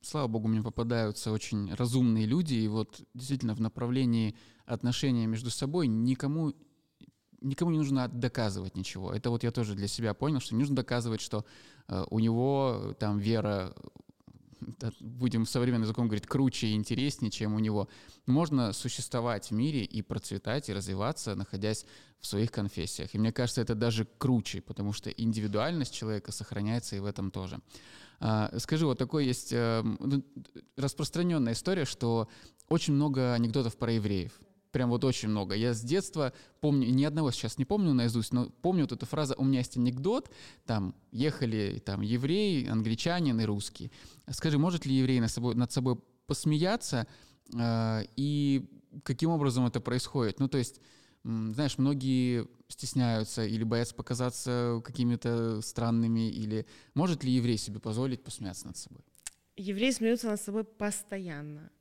слава 0.03 0.27
богу, 0.27 0.47
мне 0.47 0.61
попадаются 0.61 1.31
очень 1.31 1.73
разумные 1.73 2.25
люди, 2.25 2.55
и 2.55 2.67
вот 2.67 3.01
действительно 3.13 3.55
в 3.55 3.61
направлении 3.61 4.35
отношения 4.65 5.25
между 5.25 5.49
собой 5.49 5.87
никому 5.87 6.53
никому 7.41 7.71
не 7.71 7.77
нужно 7.77 8.07
доказывать 8.07 8.77
ничего. 8.77 9.13
Это 9.13 9.29
вот 9.29 9.43
я 9.43 9.51
тоже 9.51 9.75
для 9.75 9.87
себя 9.87 10.13
понял, 10.13 10.39
что 10.39 10.55
не 10.55 10.61
нужно 10.61 10.77
доказывать, 10.77 11.19
что 11.19 11.45
э, 11.89 12.05
у 12.09 12.19
него 12.19 12.95
там 12.99 13.19
вера, 13.19 13.75
будем 15.01 15.45
современным 15.45 15.83
языком 15.83 16.07
говорить, 16.07 16.25
круче 16.25 16.67
и 16.67 16.73
интереснее, 16.73 17.31
чем 17.31 17.53
у 17.53 17.59
него. 17.59 17.89
Можно 18.25 18.71
существовать 18.71 19.47
в 19.47 19.51
мире 19.51 19.83
и 19.83 20.01
процветать, 20.01 20.69
и 20.69 20.73
развиваться, 20.73 21.35
находясь 21.35 21.85
в 22.19 22.27
своих 22.27 22.51
конфессиях. 22.51 23.13
И 23.13 23.19
мне 23.19 23.33
кажется, 23.33 23.61
это 23.61 23.75
даже 23.75 24.07
круче, 24.17 24.61
потому 24.61 24.93
что 24.93 25.09
индивидуальность 25.09 25.93
человека 25.93 26.31
сохраняется 26.31 26.95
и 26.95 26.99
в 26.99 27.05
этом 27.05 27.29
тоже. 27.29 27.59
А, 28.25 28.57
скажи, 28.57 28.85
вот 28.85 28.97
такой 28.97 29.25
есть 29.25 29.51
э, 29.51 29.83
ну, 29.83 30.23
распространенная 30.77 31.51
история, 31.51 31.83
что 31.83 32.29
очень 32.69 32.93
много 32.93 33.33
анекдотов 33.33 33.75
про 33.75 33.91
евреев. 33.91 34.31
Прям 34.71 34.89
вот 34.89 35.03
очень 35.03 35.27
много. 35.27 35.55
Я 35.55 35.73
с 35.73 35.81
детства 35.81 36.31
помню, 36.61 36.89
ни 36.89 37.03
одного 37.03 37.31
сейчас 37.31 37.57
не 37.57 37.65
помню 37.65 37.91
наизусть, 37.91 38.31
но 38.31 38.45
помню 38.61 38.83
вот 38.83 38.93
эту 38.93 39.05
фразу 39.05 39.35
«У 39.37 39.43
меня 39.43 39.59
есть 39.59 39.75
анекдот». 39.75 40.31
Там 40.65 40.95
ехали 41.11 41.83
там 41.85 41.99
евреи, 41.99 42.65
англичанин 42.65 43.41
и 43.41 43.43
русский. 43.43 43.91
Скажи, 44.29 44.57
может 44.57 44.85
ли 44.85 44.95
еврей 44.95 45.19
над 45.19 45.29
собой, 45.29 45.55
над 45.55 45.73
собой 45.73 45.97
посмеяться? 46.25 47.07
Э, 47.53 48.03
и 48.15 48.69
каким 49.03 49.31
образом 49.31 49.65
это 49.65 49.81
происходит? 49.81 50.39
Ну, 50.39 50.47
то 50.47 50.57
есть 50.57 50.79
знаешь, 51.23 51.77
многие 51.77 52.47
стесняются 52.67 53.45
или 53.45 53.63
боятся 53.63 53.95
показаться 53.95 54.81
какими-то 54.83 55.61
странными, 55.61 56.29
или 56.29 56.65
может 56.93 57.23
ли 57.23 57.31
еврей 57.31 57.57
себе 57.57 57.79
позволить 57.79 58.23
посмеяться 58.23 58.67
над 58.67 58.77
собой? 58.77 59.01
Евреи 59.55 59.91
смеются 59.91 60.27
над 60.27 60.41
собой 60.41 60.63
постоянно. 60.63 61.71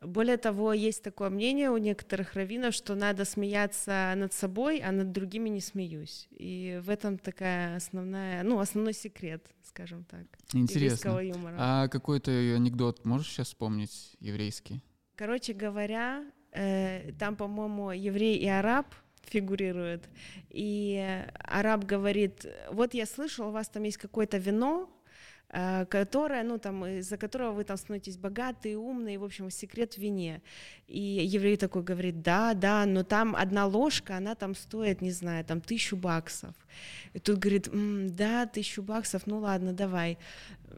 Более 0.00 0.36
того, 0.36 0.72
есть 0.72 1.02
такое 1.02 1.30
мнение 1.30 1.70
у 1.70 1.76
некоторых 1.76 2.34
раввинов, 2.34 2.74
что 2.74 2.94
надо 2.94 3.24
смеяться 3.24 4.12
над 4.16 4.32
собой, 4.32 4.78
а 4.78 4.92
над 4.92 5.12
другими 5.12 5.48
не 5.48 5.60
смеюсь. 5.60 6.28
И 6.30 6.80
в 6.84 6.90
этом 6.90 7.18
такая 7.18 7.76
основная, 7.76 8.42
ну, 8.42 8.58
основной 8.58 8.92
секрет, 8.92 9.46
скажем 9.62 10.04
так, 10.04 10.26
Интересно. 10.52 11.20
юмора. 11.20 11.56
А 11.58 11.88
какой-то 11.88 12.30
анекдот 12.30 13.04
можешь 13.04 13.28
сейчас 13.28 13.48
вспомнить 13.48 14.14
еврейский? 14.20 14.82
Короче 15.16 15.52
говоря, 15.52 16.24
там, 16.52 17.36
по-моему, 17.36 17.92
еврей 17.92 18.36
и 18.36 18.46
араб 18.46 18.86
фигурируют. 19.32 20.08
И 20.50 21.24
араб 21.38 21.84
говорит, 21.84 22.46
вот 22.70 22.94
я 22.94 23.06
слышал, 23.06 23.48
у 23.48 23.52
вас 23.52 23.68
там 23.68 23.82
есть 23.84 23.96
какое-то 23.96 24.38
вино, 24.38 24.90
э, 25.48 25.86
которое, 25.86 26.42
ну, 26.42 26.58
там, 26.58 26.84
из-за 26.86 27.16
которого 27.16 27.52
вы 27.52 27.64
там 27.64 27.76
становитесь 27.76 28.18
богатые, 28.18 28.76
умные, 28.76 29.18
в 29.18 29.24
общем, 29.24 29.50
секрет 29.50 29.94
в 29.94 29.98
вине. 29.98 30.42
И 30.92 31.00
еврей 31.00 31.56
такой 31.56 31.82
говорит, 31.82 32.20
да, 32.20 32.52
да, 32.52 32.84
но 32.84 33.02
там 33.02 33.34
одна 33.34 33.66
ложка, 33.66 34.18
она 34.18 34.34
там 34.34 34.54
стоит, 34.54 35.00
не 35.00 35.10
знаю, 35.10 35.42
там 35.42 35.62
тысячу 35.62 35.96
баксов. 35.96 36.54
И 37.14 37.18
тут 37.18 37.38
говорит, 37.38 37.68
М, 37.68 38.14
да, 38.14 38.46
тысячу 38.46 38.82
баксов, 38.82 39.26
ну 39.26 39.38
ладно, 39.38 39.72
давай 39.72 40.18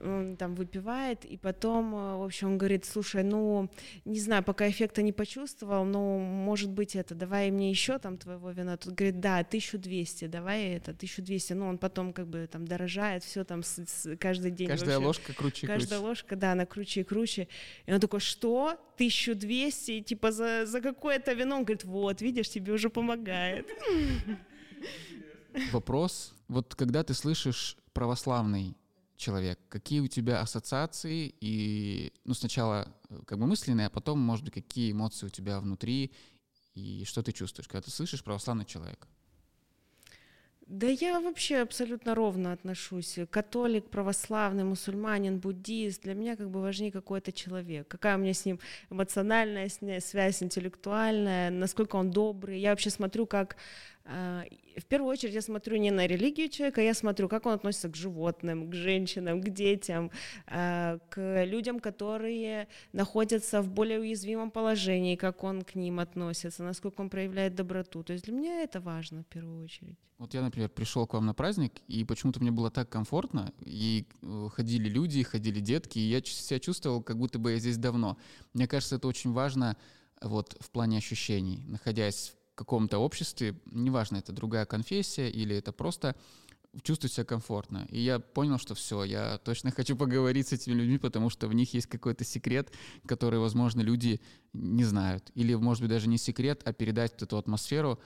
он 0.02 0.37
там 0.37 0.54
выпивает, 0.54 1.25
и 1.25 1.37
потом, 1.37 1.94
э, 1.94 2.16
в 2.16 2.23
общем, 2.25 2.49
он 2.49 2.59
говорит, 2.59 2.85
слушай, 2.85 3.23
ну, 3.23 3.71
не 4.04 4.18
знаю, 4.21 4.42
пока 4.42 4.68
эффекта 4.68 5.02
не 5.02 5.12
почувствовал, 5.12 5.85
но, 5.85 6.18
может 6.18 6.71
быть, 6.71 6.97
это, 6.97 7.14
давай 7.14 7.50
мне 7.50 7.71
еще 7.71 7.99
там 7.99 8.18
твоего 8.18 8.50
вина. 8.50 8.76
Тут 8.76 8.94
говорит, 8.94 9.21
да, 9.21 9.38
1200, 9.38 10.26
давай 10.26 10.75
это, 10.75 10.92
1200. 10.92 11.52
Ну, 11.54 11.66
он 11.66 11.78
потом 11.78 12.12
как 12.12 12.26
бы 12.26 12.49
там 12.50 12.66
дорожает, 12.66 13.25
все 13.25 13.44
там 13.44 13.62
с, 13.62 13.85
с, 13.87 14.16
каждый 14.16 14.50
день. 14.50 14.68
Каждая 14.68 14.97
вообще, 14.97 15.06
ложка 15.06 15.33
круче 15.35 15.66
и 15.66 15.68
Каждая 15.68 15.99
круче. 15.99 16.09
ложка, 16.09 16.37
да, 16.37 16.52
она 16.52 16.66
круче 16.66 17.00
и 17.00 17.04
круче. 17.04 17.49
И 17.87 17.92
он 17.92 18.00
такой, 18.00 18.21
что? 18.21 18.78
1200? 18.97 20.03
Типа 20.04 20.32
за, 20.32 20.66
за 20.66 20.80
какое-то 20.80 21.32
вино? 21.32 21.56
Он 21.56 21.64
говорит, 21.64 21.84
вот, 21.84 22.23
видишь, 22.23 22.49
тебе 22.49 22.73
уже 22.73 22.90
помогает. 22.90 23.68
Вопрос, 25.73 26.34
вот 26.49 26.75
когда 26.75 27.02
ты 27.02 27.14
слышишь 27.14 27.76
православный 27.92 28.76
человек, 29.16 29.58
какие 29.68 30.00
у 30.00 30.08
тебя 30.08 30.40
ассоциации 30.40 31.34
и, 31.40 32.12
ну, 32.25 32.34
сначала 32.34 32.92
э, 33.08 33.20
как 33.26 33.38
бы 33.38 33.46
мысленные, 33.46 33.87
а 33.87 33.90
потом, 33.90 34.18
может 34.18 34.44
быть, 34.44 34.54
какие 34.54 34.92
эмоции 34.92 35.26
у 35.26 35.30
тебя 35.30 35.61
внутри 35.61 36.12
и 36.75 37.04
что 37.04 37.23
ты 37.23 37.32
чувствуешь, 37.32 37.68
когда 37.68 37.82
ты 37.82 37.90
слышишь 37.90 38.25
православный 38.25 38.64
человек? 38.64 39.06
Да 40.66 40.87
я 40.87 41.21
вообще 41.21 41.59
абсолютно 41.59 42.14
ровно 42.14 42.52
отношусь. 42.52 43.18
Католик, 43.30 43.90
православный, 43.90 44.64
мусульманин, 44.64 45.38
буддист. 45.38 46.02
Для 46.02 46.14
меня 46.14 46.37
как 46.37 46.49
бы 46.49 46.62
важнее 46.62 46.90
какой-то 46.90 47.33
человек. 47.33 47.87
Какая 47.87 48.16
у 48.16 48.18
меня 48.18 48.33
с 48.33 48.47
ним 48.47 48.59
эмоциональная 48.88 49.68
связь, 50.00 50.42
интеллектуальная, 50.42 51.50
насколько 51.50 51.97
он 51.97 52.11
добрый. 52.11 52.61
Я 52.61 52.71
вообще 52.71 52.88
смотрю, 52.88 53.26
как 53.26 53.56
в 54.04 54.84
первую 54.88 55.11
очередь 55.11 55.34
я 55.34 55.40
смотрю 55.40 55.76
не 55.78 55.90
на 55.90 56.06
религию 56.06 56.49
человека, 56.49 56.82
я 56.82 56.92
смотрю, 56.94 57.28
как 57.28 57.46
он 57.46 57.54
относится 57.54 57.88
к 57.88 57.96
животным, 57.96 58.70
к 58.70 58.75
женщинам, 58.75 59.40
к 59.40 59.49
детям, 59.49 60.11
а, 60.46 60.99
к 61.08 61.44
людям, 61.44 61.80
которые 61.80 62.68
находятся 62.92 63.62
в 63.62 63.70
более 63.70 64.00
уязвимом 64.00 64.50
положении, 64.50 65.16
как 65.16 65.42
он 65.42 65.62
к 65.62 65.75
ним 65.75 66.00
относится, 66.00 66.62
насколько 66.62 67.00
он 67.00 67.08
проявляет 67.08 67.54
доброту. 67.54 68.02
То 68.02 68.12
есть 68.12 68.26
для 68.26 68.34
меня 68.34 68.62
это 68.62 68.80
важно 68.80 69.23
в 69.23 69.26
первую 69.26 69.64
очередь. 69.64 69.96
Вот 70.18 70.34
я, 70.34 70.42
например, 70.42 70.68
пришел 70.68 71.06
к 71.06 71.14
вам 71.14 71.26
на 71.26 71.34
праздник, 71.34 71.80
и 71.88 72.04
почему-то 72.04 72.40
мне 72.40 72.50
было 72.50 72.70
так 72.70 72.88
комфортно, 72.88 73.52
и 73.61 74.06
э, 74.23 74.49
ходили 74.52 74.88
люди, 74.88 75.23
ходили 75.23 75.61
детки, 75.61 75.99
и 75.99 76.02
я 76.02 76.23
себя 76.23 76.61
чувствовал, 76.61 77.02
как 77.02 77.18
будто 77.18 77.38
бы 77.38 77.52
я 77.52 77.58
здесь 77.58 77.78
давно. 77.78 78.16
Мне 78.52 78.68
кажется, 78.68 78.96
это 78.96 79.08
очень 79.08 79.32
важно 79.32 79.76
вот 80.20 80.56
в 80.61 80.70
плане 80.70 80.99
ощущений, 80.99 81.64
находясь 81.66 82.28
в 82.28 82.43
каком-то 82.54 82.99
обществе, 82.99 83.54
неважно, 83.66 84.18
это 84.18 84.32
другая 84.32 84.64
конфессия 84.64 85.28
или 85.28 85.56
это 85.56 85.73
просто 85.73 86.14
чувствовать 86.82 87.12
себя 87.12 87.25
комфортно. 87.25 87.87
И 87.90 88.00
я 88.00 88.18
понял, 88.18 88.58
что 88.58 88.75
все, 88.75 89.04
я 89.04 89.38
точно 89.38 89.70
хочу 89.76 89.96
поговорить 89.96 90.49
с 90.49 90.52
этими 90.52 90.75
людьми, 90.75 90.99
потому 90.99 91.30
что 91.30 91.49
в 91.49 91.54
них 91.54 91.75
есть 91.75 91.87
какой-то 91.87 92.25
секрет, 92.25 92.73
который, 93.06 93.38
возможно, 93.38 93.80
люди 93.80 94.20
не 94.52 94.84
знают. 94.84 95.30
Или, 95.34 95.54
может 95.54 95.82
быть, 95.82 95.90
даже 95.90 96.08
не 96.08 96.18
секрет, 96.18 96.62
а 96.64 96.73
передать 96.73 97.23
эту 97.23 97.38
атмосферу 97.38 97.99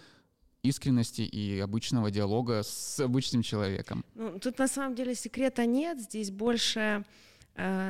искренности 0.62 1.22
и 1.22 1.60
обычного 1.60 2.10
диалога 2.10 2.62
с 2.64 2.98
обычным 3.00 3.42
человеком. 3.42 4.04
Ну, 4.14 4.38
тут 4.38 4.58
на 4.58 4.68
самом 4.68 4.94
деле 4.94 5.14
секрета 5.14 5.66
нет, 5.66 6.00
здесь 6.00 6.30
больше, 6.30 7.04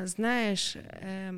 знаешь, 0.06 0.76
э, 0.76 1.32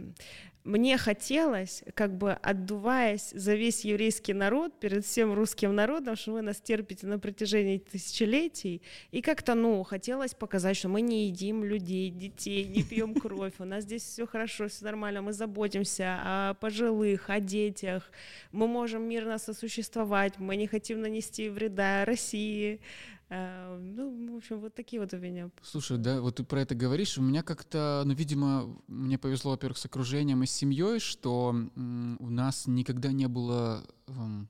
мне 0.64 0.98
хотелось, 0.98 1.82
как 1.94 2.16
бы 2.16 2.32
отдуваясь 2.32 3.30
за 3.30 3.54
весь 3.54 3.84
еврейский 3.84 4.34
народ 4.34 4.78
перед 4.78 5.06
всем 5.06 5.32
русским 5.32 5.74
народом, 5.74 6.16
что 6.16 6.32
вы 6.32 6.42
нас 6.42 6.60
терпите 6.60 7.06
на 7.06 7.18
протяжении 7.18 7.78
тысячелетий, 7.78 8.82
и 9.10 9.22
как-то, 9.22 9.54
ну, 9.54 9.82
хотелось 9.84 10.34
показать, 10.34 10.76
что 10.76 10.88
мы 10.88 11.00
не 11.00 11.28
едим 11.28 11.64
людей, 11.64 12.10
детей, 12.10 12.64
не 12.64 12.82
пьем 12.82 13.14
кровь, 13.14 13.54
у 13.58 13.64
нас 13.64 13.84
здесь 13.84 14.02
все 14.02 14.26
хорошо, 14.26 14.68
все 14.68 14.84
нормально, 14.84 15.22
мы 15.22 15.32
заботимся 15.32 16.18
о 16.22 16.54
пожилых, 16.54 17.30
о 17.30 17.40
детях, 17.40 18.10
мы 18.52 18.68
можем 18.68 19.08
мирно 19.08 19.38
сосуществовать, 19.38 20.38
мы 20.38 20.56
не 20.56 20.66
хотим 20.66 21.00
нанести 21.00 21.48
вреда 21.48 22.04
России, 22.04 22.80
Э, 22.80 23.19
ну, 23.30 24.34
в 24.34 24.36
общем, 24.36 24.60
вот 24.60 24.74
такие 24.74 25.00
вот 25.00 25.14
у 25.14 25.18
меня. 25.18 25.50
Слушай, 25.62 25.98
да, 25.98 26.20
вот 26.20 26.36
ты 26.36 26.44
про 26.44 26.62
это 26.62 26.74
говоришь. 26.74 27.16
У 27.16 27.22
меня 27.22 27.42
как-то, 27.42 28.02
ну, 28.04 28.12
видимо, 28.12 28.76
мне 28.88 29.18
повезло, 29.18 29.52
во-первых, 29.52 29.78
с 29.78 29.86
окружением 29.86 30.42
и 30.42 30.46
с 30.46 30.52
семьей, 30.52 30.98
что 30.98 31.54
у 31.76 32.30
нас 32.30 32.66
никогда 32.66 33.12
не 33.12 33.28
было 33.28 33.86
эм, 34.08 34.48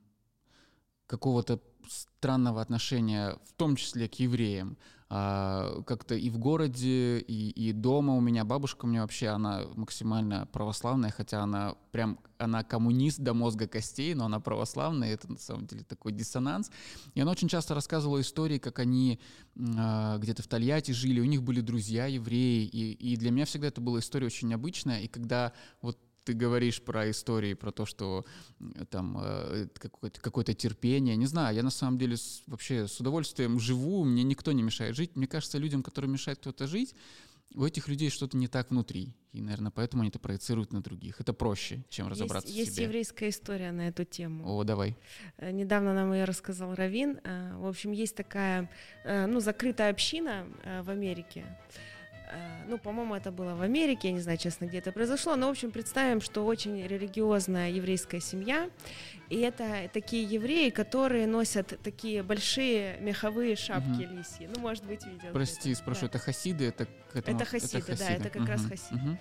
какого-то 1.06 1.60
странного 1.88 2.62
отношения, 2.62 3.38
в 3.44 3.52
том 3.52 3.76
числе 3.76 4.08
к 4.08 4.14
евреям. 4.14 4.78
А, 5.12 5.82
как-то 5.86 6.14
и 6.14 6.30
в 6.30 6.38
городе, 6.38 7.18
и, 7.18 7.50
и 7.50 7.72
дома 7.72 8.14
у 8.14 8.20
меня 8.20 8.44
бабушка 8.44 8.84
у 8.84 8.88
меня 8.88 9.02
вообще, 9.02 9.26
она 9.26 9.64
максимально 9.74 10.46
православная, 10.52 11.10
хотя 11.10 11.42
она 11.42 11.74
прям, 11.90 12.20
она 12.38 12.62
коммунист 12.62 13.18
до 13.18 13.34
мозга 13.34 13.66
костей, 13.66 14.14
но 14.14 14.26
она 14.26 14.38
православная, 14.38 15.12
это 15.12 15.28
на 15.32 15.38
самом 15.38 15.66
деле 15.66 15.82
такой 15.82 16.12
диссонанс. 16.12 16.70
И 17.14 17.20
она 17.20 17.32
очень 17.32 17.48
часто 17.48 17.74
рассказывала 17.74 18.20
истории, 18.20 18.58
как 18.58 18.78
они 18.78 19.18
а, 19.76 20.16
где-то 20.18 20.44
в 20.44 20.46
Тольятти 20.46 20.92
жили, 20.92 21.18
у 21.18 21.24
них 21.24 21.42
были 21.42 21.60
друзья 21.60 22.06
евреи, 22.06 22.64
и, 22.66 22.92
и 22.92 23.16
для 23.16 23.32
меня 23.32 23.46
всегда 23.46 23.66
это 23.66 23.80
была 23.80 23.98
история 23.98 24.26
очень 24.26 24.46
необычная, 24.46 25.00
и 25.00 25.08
когда 25.08 25.52
вот 25.82 25.98
ты 26.24 26.32
говоришь 26.32 26.82
про 26.82 27.10
истории, 27.10 27.54
про 27.54 27.72
то, 27.72 27.86
что 27.86 28.24
там 28.90 29.18
э, 29.20 29.68
какое-то, 29.74 30.20
какое-то 30.20 30.54
терпение. 30.54 31.16
Не 31.16 31.26
знаю, 31.26 31.56
я 31.56 31.62
на 31.62 31.70
самом 31.70 31.98
деле 31.98 32.16
с, 32.16 32.42
вообще 32.46 32.86
с 32.86 33.00
удовольствием 33.00 33.58
живу, 33.58 34.04
мне 34.04 34.22
никто 34.22 34.52
не 34.52 34.62
мешает 34.62 34.96
жить. 34.96 35.16
Мне 35.16 35.26
кажется, 35.26 35.58
людям, 35.58 35.82
которым 35.82 36.12
мешает 36.12 36.38
кто-то 36.38 36.66
жить, 36.66 36.94
у 37.54 37.64
этих 37.64 37.88
людей 37.88 38.10
что-то 38.10 38.36
не 38.36 38.46
так 38.46 38.70
внутри. 38.70 39.16
И, 39.32 39.40
наверное, 39.40 39.72
поэтому 39.72 40.02
они 40.02 40.10
это 40.10 40.18
проецируют 40.18 40.72
на 40.72 40.82
других. 40.82 41.20
Это 41.20 41.32
проще, 41.32 41.84
чем 41.88 42.08
разобраться 42.08 42.48
есть, 42.48 42.70
в 42.70 42.74
себе. 42.74 42.84
Есть 42.84 42.88
еврейская 42.88 43.28
история 43.28 43.72
на 43.72 43.88
эту 43.88 44.04
тему. 44.04 44.44
О, 44.46 44.62
давай. 44.64 44.96
Э, 45.38 45.50
недавно 45.50 45.94
нам 45.94 46.12
ее 46.12 46.24
рассказал 46.24 46.74
Равин. 46.74 47.18
Э, 47.24 47.56
в 47.56 47.66
общем, 47.66 47.92
есть 47.92 48.14
такая, 48.14 48.70
ну, 49.04 49.40
закрытая 49.40 49.90
община 49.90 50.46
в 50.82 50.90
Америке. 50.90 51.44
Э, 52.30 52.64
ну, 52.68 52.78
по-моему, 52.78 53.14
это 53.14 53.30
было 53.30 53.54
в 53.54 53.62
Америке, 53.62 54.08
я 54.08 54.14
не 54.14 54.20
знаю, 54.20 54.38
честно, 54.38 54.66
где 54.66 54.78
это 54.78 54.92
произошло, 54.92 55.36
но, 55.36 55.48
в 55.48 55.50
общем, 55.50 55.70
представим, 55.70 56.20
что 56.20 56.44
очень 56.44 56.86
религиозная 56.86 57.70
еврейская 57.70 58.20
семья, 58.20 58.70
и 59.28 59.38
это 59.40 59.90
такие 59.92 60.24
евреи, 60.24 60.70
которые 60.70 61.26
носят 61.26 61.78
такие 61.82 62.22
большие 62.22 62.98
меховые 63.00 63.56
шапки 63.56 64.04
угу. 64.04 64.16
лисьи. 64.16 64.48
Ну, 64.54 64.60
может 64.60 64.84
быть, 64.84 65.04
видел. 65.04 65.32
Прости, 65.32 65.74
спрошу, 65.74 66.02
да. 66.02 66.06
это 66.06 66.18
хасиды? 66.18 66.66
Это, 66.66 66.86
этому... 67.14 67.36
это 67.36 67.44
хасиды, 67.48 67.78
это 67.78 67.86
хасиды, 67.86 68.08
да, 68.08 68.14
это 68.14 68.30
как 68.30 68.42
угу. 68.42 68.50
раз 68.50 68.64
хасиды. 68.64 69.10
Угу. 69.10 69.18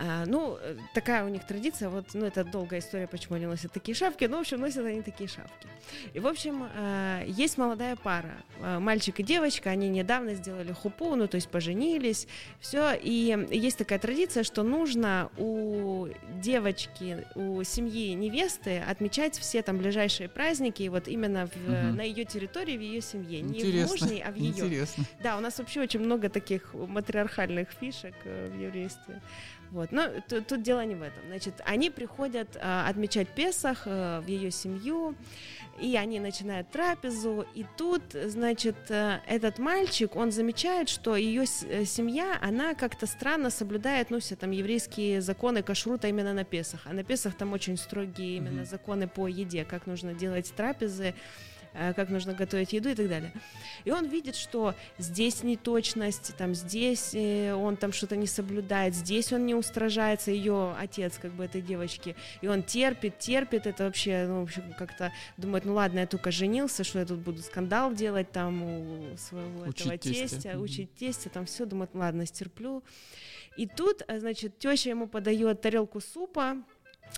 А, 0.00 0.24
ну, 0.26 0.58
такая 0.94 1.24
у 1.24 1.28
них 1.28 1.44
традиция, 1.44 1.88
вот, 1.88 2.06
ну, 2.14 2.24
это 2.24 2.44
долгая 2.44 2.78
история, 2.78 3.08
почему 3.08 3.34
они 3.34 3.46
носят 3.46 3.72
такие 3.72 3.96
шапки, 3.96 4.26
но, 4.26 4.36
в 4.36 4.40
общем, 4.40 4.60
носят 4.60 4.84
они 4.84 5.02
такие 5.02 5.28
шапки. 5.28 5.66
И, 6.14 6.20
в 6.20 6.26
общем, 6.28 6.68
а, 6.76 7.24
есть 7.26 7.58
молодая 7.58 7.96
пара, 7.96 8.36
а, 8.60 8.78
мальчик 8.78 9.18
и 9.18 9.24
девочка, 9.24 9.70
они 9.70 9.88
недавно 9.88 10.34
сделали 10.34 10.72
хупу, 10.72 11.16
ну, 11.16 11.26
то 11.26 11.34
есть 11.34 11.48
поженились, 11.48 12.28
все, 12.60 12.92
и 12.94 13.48
есть 13.50 13.78
такая 13.78 13.98
традиция, 13.98 14.44
что 14.44 14.62
нужно 14.62 15.30
у 15.36 16.06
девочки, 16.40 17.26
у 17.34 17.64
семьи 17.64 18.12
невесты 18.12 18.78
отмечать 18.78 19.36
все 19.36 19.62
там 19.62 19.78
ближайшие 19.78 20.28
праздники, 20.28 20.86
вот 20.86 21.08
именно 21.08 21.48
в, 21.48 21.56
угу. 21.56 21.96
на 21.96 22.02
ее 22.02 22.24
территории, 22.24 22.76
в 22.76 22.80
ее 22.80 23.00
семье, 23.00 23.40
не 23.40 23.58
Интересно. 23.58 23.96
в 23.96 24.00
мужней, 24.00 24.22
а 24.24 24.30
в 24.30 24.36
ее. 24.36 24.50
Интересно. 24.50 25.04
Да, 25.20 25.36
у 25.36 25.40
нас 25.40 25.58
вообще 25.58 25.80
очень 25.80 26.00
много 26.00 26.28
таких 26.28 26.72
матриархальных 26.72 27.68
фишек 27.80 28.14
э, 28.24 28.48
в 28.48 28.60
еврействе. 28.60 29.20
Вот. 29.70 29.92
Но 29.92 30.08
тут, 30.28 30.46
тут 30.46 30.62
дело 30.62 30.84
не 30.84 30.94
в 30.94 31.02
этом. 31.02 31.22
Значит, 31.28 31.54
они 31.64 31.90
приходят 31.90 32.56
а, 32.60 32.88
отмечать 32.88 33.28
Песах 33.28 33.82
а, 33.86 34.20
в 34.20 34.26
ее 34.26 34.50
семью, 34.50 35.14
и 35.80 35.96
они 35.96 36.18
начинают 36.20 36.70
трапезу, 36.70 37.46
и 37.54 37.64
тут, 37.76 38.02
значит, 38.12 38.76
а, 38.90 39.20
этот 39.26 39.58
мальчик, 39.58 40.16
он 40.16 40.32
замечает, 40.32 40.88
что 40.88 41.16
ее 41.16 41.44
э, 41.44 41.84
семья, 41.84 42.38
она 42.40 42.74
как-то 42.74 43.06
странно 43.06 43.50
соблюдает, 43.50 44.10
ну, 44.10 44.20
все 44.20 44.36
там 44.36 44.50
еврейские 44.50 45.20
законы 45.20 45.62
кашрута 45.62 46.08
именно 46.08 46.32
на 46.32 46.44
Песах. 46.44 46.80
А 46.86 46.92
на 46.92 47.04
Песах 47.04 47.34
там 47.36 47.52
очень 47.52 47.76
строгие 47.76 48.38
именно 48.38 48.60
mm-hmm. 48.60 48.70
законы 48.70 49.08
по 49.08 49.28
еде, 49.28 49.64
как 49.64 49.86
нужно 49.86 50.14
делать 50.14 50.52
трапезы, 50.56 51.08
Э, 51.08 51.47
как 51.72 52.08
нужно 52.08 52.34
готовить 52.34 52.72
еду 52.72 52.88
и 52.88 52.94
так 52.94 53.08
далее. 53.08 53.32
И 53.84 53.90
он 53.90 54.06
видит, 54.06 54.36
что 54.36 54.74
здесь 54.98 55.42
неточность, 55.42 56.36
там 56.36 56.54
здесь 56.54 57.14
э, 57.14 57.52
он 57.54 57.76
там 57.76 57.92
что-то 57.92 58.16
не 58.16 58.26
соблюдает, 58.26 58.94
здесь 58.94 59.32
он 59.32 59.46
не 59.46 59.54
устражается, 59.54 60.30
ее 60.30 60.74
отец 60.78 61.18
как 61.20 61.32
бы 61.32 61.44
этой 61.44 61.62
девочки, 61.62 62.16
и 62.40 62.48
он 62.48 62.62
терпит, 62.62 63.18
терпит, 63.18 63.66
это 63.66 63.84
вообще, 63.84 64.26
ну, 64.26 64.40
в 64.40 64.42
общем, 64.44 64.74
как-то 64.78 65.12
думает, 65.36 65.64
ну 65.64 65.74
ладно, 65.74 66.00
я 66.00 66.06
только 66.06 66.30
женился, 66.30 66.84
что 66.84 66.98
я 66.98 67.06
тут 67.06 67.18
буду 67.18 67.42
скандал 67.42 67.92
делать 67.94 68.30
там 68.32 68.62
у 68.62 69.16
своего 69.16 69.62
учить 69.62 69.86
этого 69.86 69.98
тестя, 69.98 70.36
тестя, 70.36 70.58
учить 70.58 70.94
тестя, 70.94 71.30
там 71.30 71.46
все, 71.46 71.64
думает, 71.64 71.90
ладно, 71.94 72.26
стерплю. 72.26 72.82
И 73.56 73.66
тут, 73.66 74.02
э, 74.06 74.20
значит, 74.20 74.58
теща 74.58 74.90
ему 74.90 75.08
подает 75.08 75.60
тарелку 75.60 76.00
супа, 76.00 76.58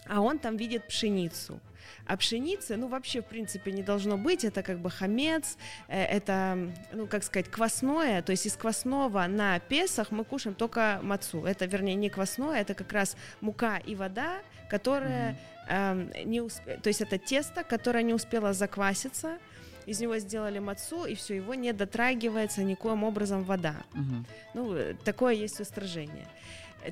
а 0.06 0.20
он 0.20 0.38
там 0.38 0.56
видит 0.56 0.86
пшеницу. 0.86 1.60
А 2.06 2.16
пшеницы, 2.16 2.76
ну, 2.76 2.88
вообще, 2.88 3.22
в 3.22 3.26
принципе, 3.26 3.72
не 3.72 3.82
должно 3.82 4.16
быть. 4.16 4.44
Это 4.44 4.62
как 4.62 4.80
бы 4.80 4.90
хамец, 4.90 5.56
э, 5.88 6.02
это, 6.02 6.58
ну, 6.92 7.06
как 7.06 7.22
сказать, 7.22 7.48
квасное. 7.48 8.22
То 8.22 8.32
есть 8.32 8.46
из 8.46 8.56
квасного 8.56 9.26
на 9.26 9.60
Песах 9.60 10.10
мы 10.10 10.24
кушаем 10.24 10.54
только 10.54 10.98
мацу. 11.02 11.44
Это, 11.44 11.66
вернее, 11.66 11.94
не 11.94 12.10
квасное, 12.10 12.60
это 12.60 12.74
как 12.74 12.92
раз 12.92 13.16
мука 13.40 13.78
и 13.78 13.94
вода, 13.94 14.38
которая 14.68 15.38
mm-hmm. 15.68 16.12
э, 16.18 16.24
не 16.24 16.40
усп... 16.40 16.62
То 16.82 16.88
есть 16.88 17.00
это 17.00 17.18
тесто, 17.18 17.62
которое 17.62 18.02
не 18.02 18.14
успело 18.14 18.52
закваситься, 18.52 19.38
из 19.86 20.00
него 20.00 20.18
сделали 20.18 20.58
мацу, 20.58 21.04
и 21.04 21.14
все, 21.14 21.36
его 21.36 21.54
не 21.54 21.72
дотрагивается 21.72 22.62
никоим 22.62 23.04
образом 23.04 23.42
вода. 23.44 23.76
Угу. 23.94 24.24
Ну, 24.54 24.74
э, 24.74 24.94
такое 25.04 25.34
есть 25.34 25.60
устражение. 25.60 26.26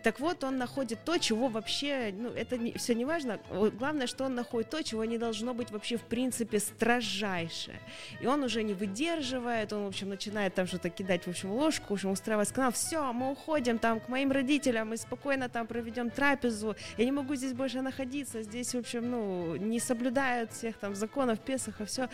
Так 0.03 0.21
вот, 0.21 0.45
он 0.45 0.59
находит 0.59 1.05
то, 1.05 1.17
чего 1.19 1.49
вообще, 1.49 2.13
ну, 2.17 2.29
это 2.29 2.59
не, 2.59 2.73
все 2.75 2.95
не 2.95 3.07
важно. 3.07 3.41
Главное, 3.51 4.07
что 4.07 4.25
он 4.25 4.35
находит 4.35 4.71
то, 4.71 4.83
чего 4.83 5.05
не 5.05 5.17
должно 5.17 5.55
быть 5.55 5.71
вообще 5.71 5.97
в 5.97 6.03
принципе 6.03 6.59
строжайшее. 6.59 7.81
И 8.21 8.27
он 8.27 8.43
уже 8.45 8.63
не 8.63 8.75
выдерживает, 8.75 9.73
он, 9.73 9.85
в 9.85 9.89
общем, 9.89 10.11
начинает 10.11 10.55
там 10.55 10.67
что-то 10.67 10.91
кидать, 10.91 11.25
в 11.25 11.29
общем, 11.29 11.53
ложку, 11.53 11.87
в 11.89 11.93
общем, 11.93 12.11
устраивать 12.11 12.53
канал. 12.53 12.73
Все, 12.73 13.13
мы 13.13 13.31
уходим 13.31 13.79
там 13.79 14.01
к 14.01 14.09
моим 14.09 14.31
родителям, 14.31 14.91
мы 14.91 14.99
спокойно 14.99 15.49
там 15.49 15.67
проведем 15.67 16.11
трапезу. 16.11 16.77
Я 16.99 17.05
не 17.07 17.13
могу 17.13 17.35
здесь 17.35 17.55
больше 17.55 17.81
находиться, 17.81 18.43
здесь, 18.43 18.75
в 18.75 18.79
общем, 18.79 19.11
ну, 19.11 19.57
не 19.57 19.81
соблюдают 19.81 20.53
всех 20.53 20.77
там 20.77 20.95
законов, 20.95 21.41
Песаха, 21.41 21.87
все. 21.87 22.11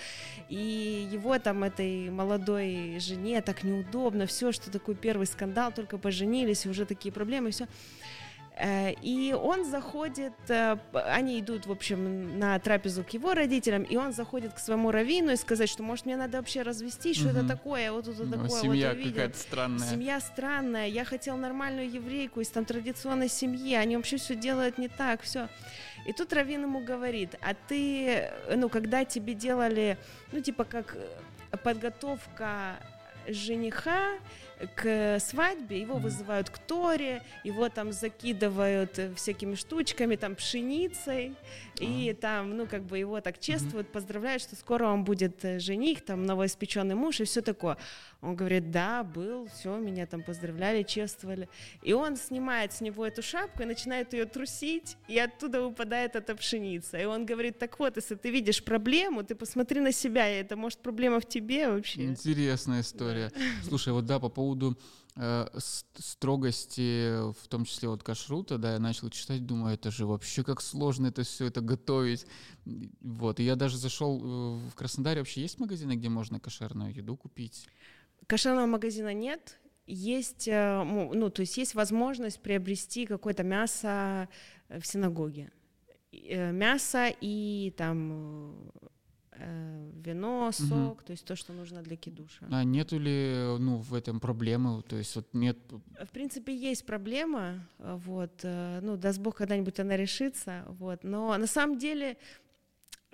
И 0.49 1.09
его 1.11 1.39
там, 1.41 1.65
этой 1.65 2.11
молодой 2.11 3.01
жене 3.01 3.43
так 3.43 3.65
неудобно, 3.65 4.27
все, 4.27 4.53
что 4.53 4.71
такой 4.71 4.95
первый 4.95 5.27
скандал, 5.27 5.73
только 5.73 5.99
поженились, 5.99 6.67
и 6.67 6.69
уже 6.69 6.85
такие 6.85 7.11
проблемы, 7.11 7.51
все 7.51 7.64
все. 7.67 8.05
Э, 8.57 8.93
и 9.03 9.33
он 9.33 9.65
заходит, 9.65 10.33
э, 10.49 10.77
они 10.93 11.41
идут, 11.41 11.67
в 11.67 11.73
общем, 11.73 12.39
на 12.39 12.57
трапезу 12.61 13.03
к 13.03 13.11
его 13.11 13.35
родителям, 13.35 13.83
и 13.83 13.97
он 13.97 14.13
заходит 14.13 14.55
к 14.55 14.59
своему 14.61 14.93
раввину 14.93 15.33
и 15.33 15.37
сказать, 15.37 15.69
что, 15.69 15.83
может, 15.83 16.07
мне 16.07 16.17
надо 16.17 16.39
вообще 16.39 16.63
развестись, 16.63 17.17
что 17.17 17.31
угу. 17.31 17.39
это 17.39 17.49
такое, 17.49 17.91
вот 17.91 18.07
это 18.07 18.23
ну, 18.23 18.31
такое. 18.31 18.61
Семья 18.63 18.95
вот 18.95 19.03
какая-то 19.03 19.37
странная. 19.37 19.89
Семья 19.89 20.21
странная, 20.21 20.87
я 20.87 21.05
хотел 21.05 21.37
нормальную 21.37 21.91
еврейку 21.91 22.41
из 22.41 22.49
там 22.49 22.65
традиционной 22.65 23.29
семьи, 23.29 23.75
они 23.75 23.97
вообще 23.97 24.19
все 24.19 24.37
делают 24.37 24.79
не 24.79 24.87
так, 24.87 25.23
все. 25.23 25.49
И 26.07 26.13
тут 26.13 26.33
Равин 26.33 26.63
ему 26.63 26.79
говорит, 26.79 27.35
а 27.41 27.55
ты, 27.55 28.31
ну, 28.55 28.69
когда 28.69 29.05
тебе 29.05 29.35
делали, 29.35 29.99
ну, 30.31 30.41
типа, 30.41 30.63
как 30.63 30.97
подготовка 31.65 32.77
жениха, 33.27 34.11
к 34.75 35.19
свадьбе, 35.21 35.81
его 35.81 35.97
вызывают 35.97 36.51
к 36.51 36.59
Торе, 36.59 37.23
его 37.45 37.69
там 37.69 37.93
закидывают 37.93 38.99
э, 38.99 39.15
всякими 39.15 39.55
штучками, 39.55 40.17
там 40.17 40.35
пшеницей, 40.35 41.35
и 41.81 42.17
там, 42.21 42.57
ну, 42.57 42.67
как 42.67 42.85
бы 42.85 42.99
его 42.99 43.21
так 43.21 43.39
чествуют, 43.41 43.89
поздравляют, 43.89 44.43
что 44.43 44.57
скоро 44.57 44.87
он 44.87 45.05
будет 45.05 45.45
э, 45.45 45.59
жених, 45.59 46.05
там, 46.05 46.25
новоиспеченный 46.25 46.95
муж 46.95 47.21
и 47.21 47.25
все 47.25 47.41
такое. 47.41 47.77
Он 48.21 48.37
говорит, 48.37 48.71
да, 48.71 49.03
был, 49.03 49.49
все, 49.49 49.77
меня 49.77 50.07
там 50.07 50.23
поздравляли, 50.23 50.83
чествовали. 50.83 51.49
И 51.83 51.93
он 51.93 52.17
снимает 52.17 52.73
с 52.73 52.81
него 52.81 53.07
эту 53.07 53.23
шапку 53.23 53.63
и 53.63 53.67
начинает 53.67 54.13
ее 54.15 54.25
трусить, 54.25 54.97
и 55.09 55.19
оттуда 55.19 55.61
выпадает 55.61 56.17
эта 56.17 56.35
пшеница. 56.35 56.99
И 56.99 57.05
он 57.05 57.27
говорит, 57.27 57.59
так 57.59 57.79
вот, 57.79 57.97
если 57.97 58.15
ты 58.15 58.31
видишь 58.31 58.65
проблему, 58.65 59.25
ты 59.25 59.35
посмотри 59.35 59.81
на 59.81 59.93
себя, 59.93 60.31
и 60.31 60.41
это 60.41 60.57
может 60.57 60.79
проблема 60.79 61.21
в 61.21 61.29
тебе 61.29 61.69
вообще. 61.69 62.05
Интересная 62.05 62.81
история. 62.81 63.31
Слушай, 63.69 63.93
вот 63.93 64.07
да, 64.07 64.19
по 64.19 64.29
поводу 64.29 64.54
э, 65.17 65.47
строгости, 65.95 67.33
в 67.33 67.49
том 67.49 67.65
числе 67.65 67.89
вот 67.89 68.03
кашрута, 68.03 68.59
да, 68.59 68.75
я 68.75 68.79
начал 68.79 69.11
читать, 69.11 69.47
думаю, 69.47 69.75
это 69.75 69.91
же 69.91 70.07
вообще 70.07 70.43
как 70.43 70.61
сложно 70.61 71.09
это 71.09 71.23
все 71.23 71.47
это 71.47 71.61
готовить. 71.61 72.27
Вот, 73.01 73.41
и 73.41 73.45
я 73.45 73.57
даже 73.57 73.77
зашел 73.77 74.19
э, 74.19 74.69
в 74.71 74.75
Краснодаре, 74.75 75.21
вообще 75.21 75.43
есть 75.43 75.59
магазины, 75.59 75.95
где 75.95 76.09
можно 76.09 76.41
кошерную 76.41 76.95
еду 76.95 77.17
купить? 77.17 77.67
Кошерного 78.27 78.67
магазина 78.67 79.13
нет, 79.13 79.59
есть, 79.87 80.49
э, 80.49 80.83
ну, 80.85 81.31
то 81.31 81.41
есть 81.41 81.57
есть 81.57 81.75
возможность 81.75 82.41
приобрести 82.41 83.07
какое-то 83.07 83.43
мясо 83.43 84.29
в 84.69 84.85
синагоге. 84.85 85.51
Э, 86.23 86.53
мясо 86.53 87.13
и 87.21 87.75
там 87.77 88.71
э, 88.75 88.87
вино, 90.05 90.51
сок, 90.53 90.99
угу. 90.99 91.03
то 91.07 91.13
есть 91.13 91.25
то, 91.25 91.37
что 91.37 91.53
нужно 91.53 91.83
для 91.83 91.97
кидуша. 91.97 92.47
А 92.51 92.65
нету 92.65 92.99
ли 92.99 93.57
ну, 93.59 93.79
в 93.79 93.95
этом 93.95 94.21
проблемы? 94.21 94.83
То 94.83 94.97
есть 94.97 95.17
вот 95.17 95.27
нет... 95.33 95.59
В 96.03 96.11
принципе, 96.13 96.55
есть 96.55 96.85
проблема, 96.85 97.67
вот, 97.79 98.43
ну, 98.43 98.97
даст 98.97 99.19
Бог, 99.19 99.37
когда-нибудь 99.37 99.81
она 99.81 99.97
решится, 99.97 100.65
вот, 100.69 101.05
но 101.05 101.37
на 101.37 101.47
самом 101.47 101.79
деле 101.79 102.17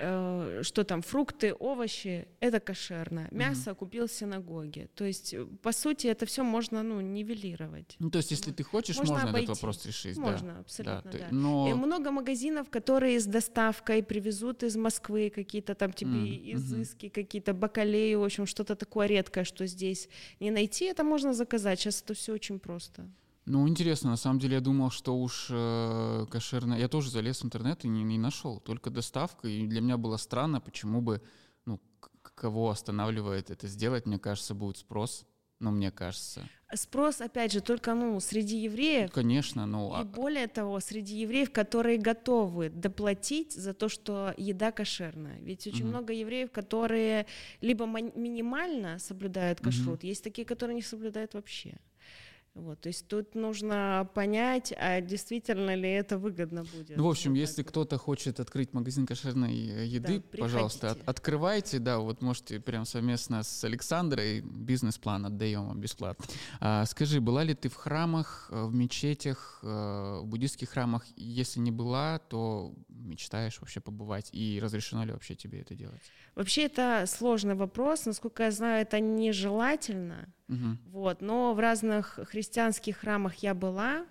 Э, 0.03 0.63
что 0.63 0.85
там, 0.85 1.03
фрукты, 1.03 1.53
овощи, 1.53 2.27
это 2.41 2.59
кошерно. 2.59 3.29
Мясо 3.31 3.71
mm-hmm. 3.71 3.75
купил 3.75 4.07
в 4.07 4.13
синагоге. 4.13 4.89
То 4.95 5.05
есть, 5.05 5.35
э, 5.35 5.45
по 5.63 5.73
сути, 5.73 6.07
это 6.07 6.25
все 6.25 6.43
можно, 6.43 6.83
ну, 6.83 7.01
нивелировать. 7.01 7.97
Ну, 7.99 8.11
то 8.11 8.19
есть, 8.19 8.31
если 8.31 8.51
ты 8.51 8.63
хочешь, 8.63 8.97
можно, 8.97 9.15
можно 9.15 9.37
этот 9.37 9.49
вопрос 9.49 9.87
решить. 9.87 10.17
Можно, 10.17 10.55
да. 10.55 10.61
абсолютно, 10.61 11.11
да. 11.13 11.19
да. 11.19 11.29
Но... 11.31 11.69
И 11.69 11.75
много 11.75 12.11
магазинов, 12.11 12.71
которые 12.71 13.21
с 13.21 13.27
доставкой 13.27 14.03
привезут 14.03 14.63
из 14.63 14.77
Москвы 14.77 15.31
какие-то 15.35 15.75
там 15.75 15.93
тебе 15.93 16.11
mm-hmm. 16.11 16.55
изыски, 16.55 17.09
какие-то 17.11 17.53
бакалеи, 17.53 18.15
в 18.15 18.25
общем, 18.25 18.47
что-то 18.47 18.77
такое 18.77 19.07
редкое, 19.07 19.45
что 19.45 19.67
здесь 19.67 20.09
не 20.41 20.51
найти, 20.51 20.87
это 20.87 21.05
можно 21.05 21.35
заказать. 21.35 21.79
Сейчас 21.79 22.03
это 22.03 22.15
все 22.15 22.33
очень 22.33 22.59
просто. 22.59 23.07
Ну, 23.51 23.67
интересно, 23.67 24.11
на 24.11 24.17
самом 24.17 24.39
деле 24.39 24.55
я 24.55 24.61
думал, 24.61 24.91
что 24.91 25.19
уж 25.19 25.49
э, 25.51 26.27
кошерно... 26.31 26.75
Я 26.75 26.89
тоже 26.89 27.11
залез 27.11 27.41
в 27.41 27.45
интернет 27.45 27.85
и 27.85 27.89
не, 27.89 28.05
не 28.05 28.17
нашел, 28.17 28.61
только 28.61 28.91
доставка. 28.91 29.49
И 29.49 29.67
для 29.67 29.81
меня 29.81 29.97
было 29.97 30.19
странно, 30.19 30.61
почему 30.61 31.01
бы, 31.01 31.21
ну, 31.67 31.81
кого 32.37 32.71
останавливает 32.71 33.51
это 33.51 33.67
сделать, 33.67 34.07
мне 34.07 34.21
кажется, 34.21 34.55
будет 34.55 34.77
спрос. 34.77 35.27
Ну, 35.59 35.73
мне 35.73 35.91
кажется. 35.91 36.49
Спрос, 36.73 37.21
опять 37.21 37.53
же, 37.53 37.61
только, 37.61 37.95
ну, 37.95 38.21
среди 38.21 38.57
евреев. 38.57 39.09
Ну, 39.09 39.15
конечно, 39.15 39.67
ну... 39.67 39.91
И 39.99 40.03
а... 40.03 40.05
более 40.05 40.47
того, 40.47 40.79
среди 40.79 41.19
евреев, 41.19 41.51
которые 41.51 41.99
готовы 41.99 42.69
доплатить 42.69 43.53
за 43.53 43.75
то, 43.75 43.89
что 43.89 44.33
еда 44.37 44.71
кошерная. 44.71 45.41
Ведь 45.41 45.67
очень 45.67 45.87
угу. 45.87 45.89
много 45.89 46.13
евреев, 46.13 46.53
которые 46.53 47.27
либо 47.61 47.85
минимально 47.87 49.01
соблюдают 49.01 49.61
кашрут, 49.61 49.99
угу. 49.99 50.07
есть 50.07 50.23
такие, 50.23 50.47
которые 50.47 50.77
не 50.77 50.83
соблюдают 50.83 51.35
вообще. 51.35 51.81
Вот, 52.55 52.81
то 52.81 52.89
есть 52.89 53.07
тут 53.07 53.37
нужно 53.37 54.11
понять, 54.13 54.73
а 54.77 55.01
действительно 55.01 55.77
ли 55.77 55.89
это 55.89 56.19
выгодно 56.19 56.65
будет. 56.65 56.97
Ну, 56.97 57.05
в 57.05 57.11
общем, 57.11 57.31
вот 57.31 57.39
если 57.39 57.63
кто-то 57.63 57.97
хочет 57.97 58.41
открыть 58.41 58.73
магазин 58.73 59.07
кошерной 59.07 59.53
э, 59.53 59.87
еды, 59.87 60.19
да, 60.19 60.39
пожалуйста, 60.39 60.91
от, 60.91 61.09
открывайте, 61.09 61.79
да, 61.79 61.99
вот 61.99 62.23
можете 62.23 62.59
прям 62.59 62.87
совместно 62.87 63.45
с 63.45 63.63
Александрой 63.63 64.41
бизнес-план 64.41 65.27
отдаем 65.27 65.69
вам 65.69 65.81
бесплатно. 65.81 66.25
А, 66.59 66.85
скажи, 66.87 67.21
была 67.21 67.45
ли 67.45 67.55
ты 67.55 67.69
в 67.69 67.77
храмах, 67.77 68.49
э, 68.51 68.65
в 68.65 68.75
мечетях, 68.75 69.61
э, 69.63 70.21
в 70.21 70.27
буддийских 70.27 70.71
храмах? 70.71 71.07
Если 71.17 71.61
не 71.61 71.71
была, 71.71 72.19
то 72.19 72.75
мечтаешь 72.89 73.61
вообще 73.61 73.81
побывать? 73.81 74.29
И 74.33 74.59
разрешено 74.61 75.05
ли 75.05 75.13
вообще 75.13 75.37
тебе 75.37 75.61
это 75.61 75.77
делать? 75.77 76.03
Вообще 76.35 76.65
это 76.65 77.05
сложный 77.07 77.55
вопрос. 77.55 78.07
Насколько 78.07 78.43
я 78.45 78.51
знаю, 78.51 78.83
это 78.83 78.99
нежелательно. 78.99 80.33
Угу. 80.51 80.77
Вот. 80.93 81.21
Но 81.23 81.55
в 81.55 81.61
разных 81.61 82.19
христианских 82.29 82.99
храмах 82.99 83.37
я 83.37 83.55
была, 83.55 84.05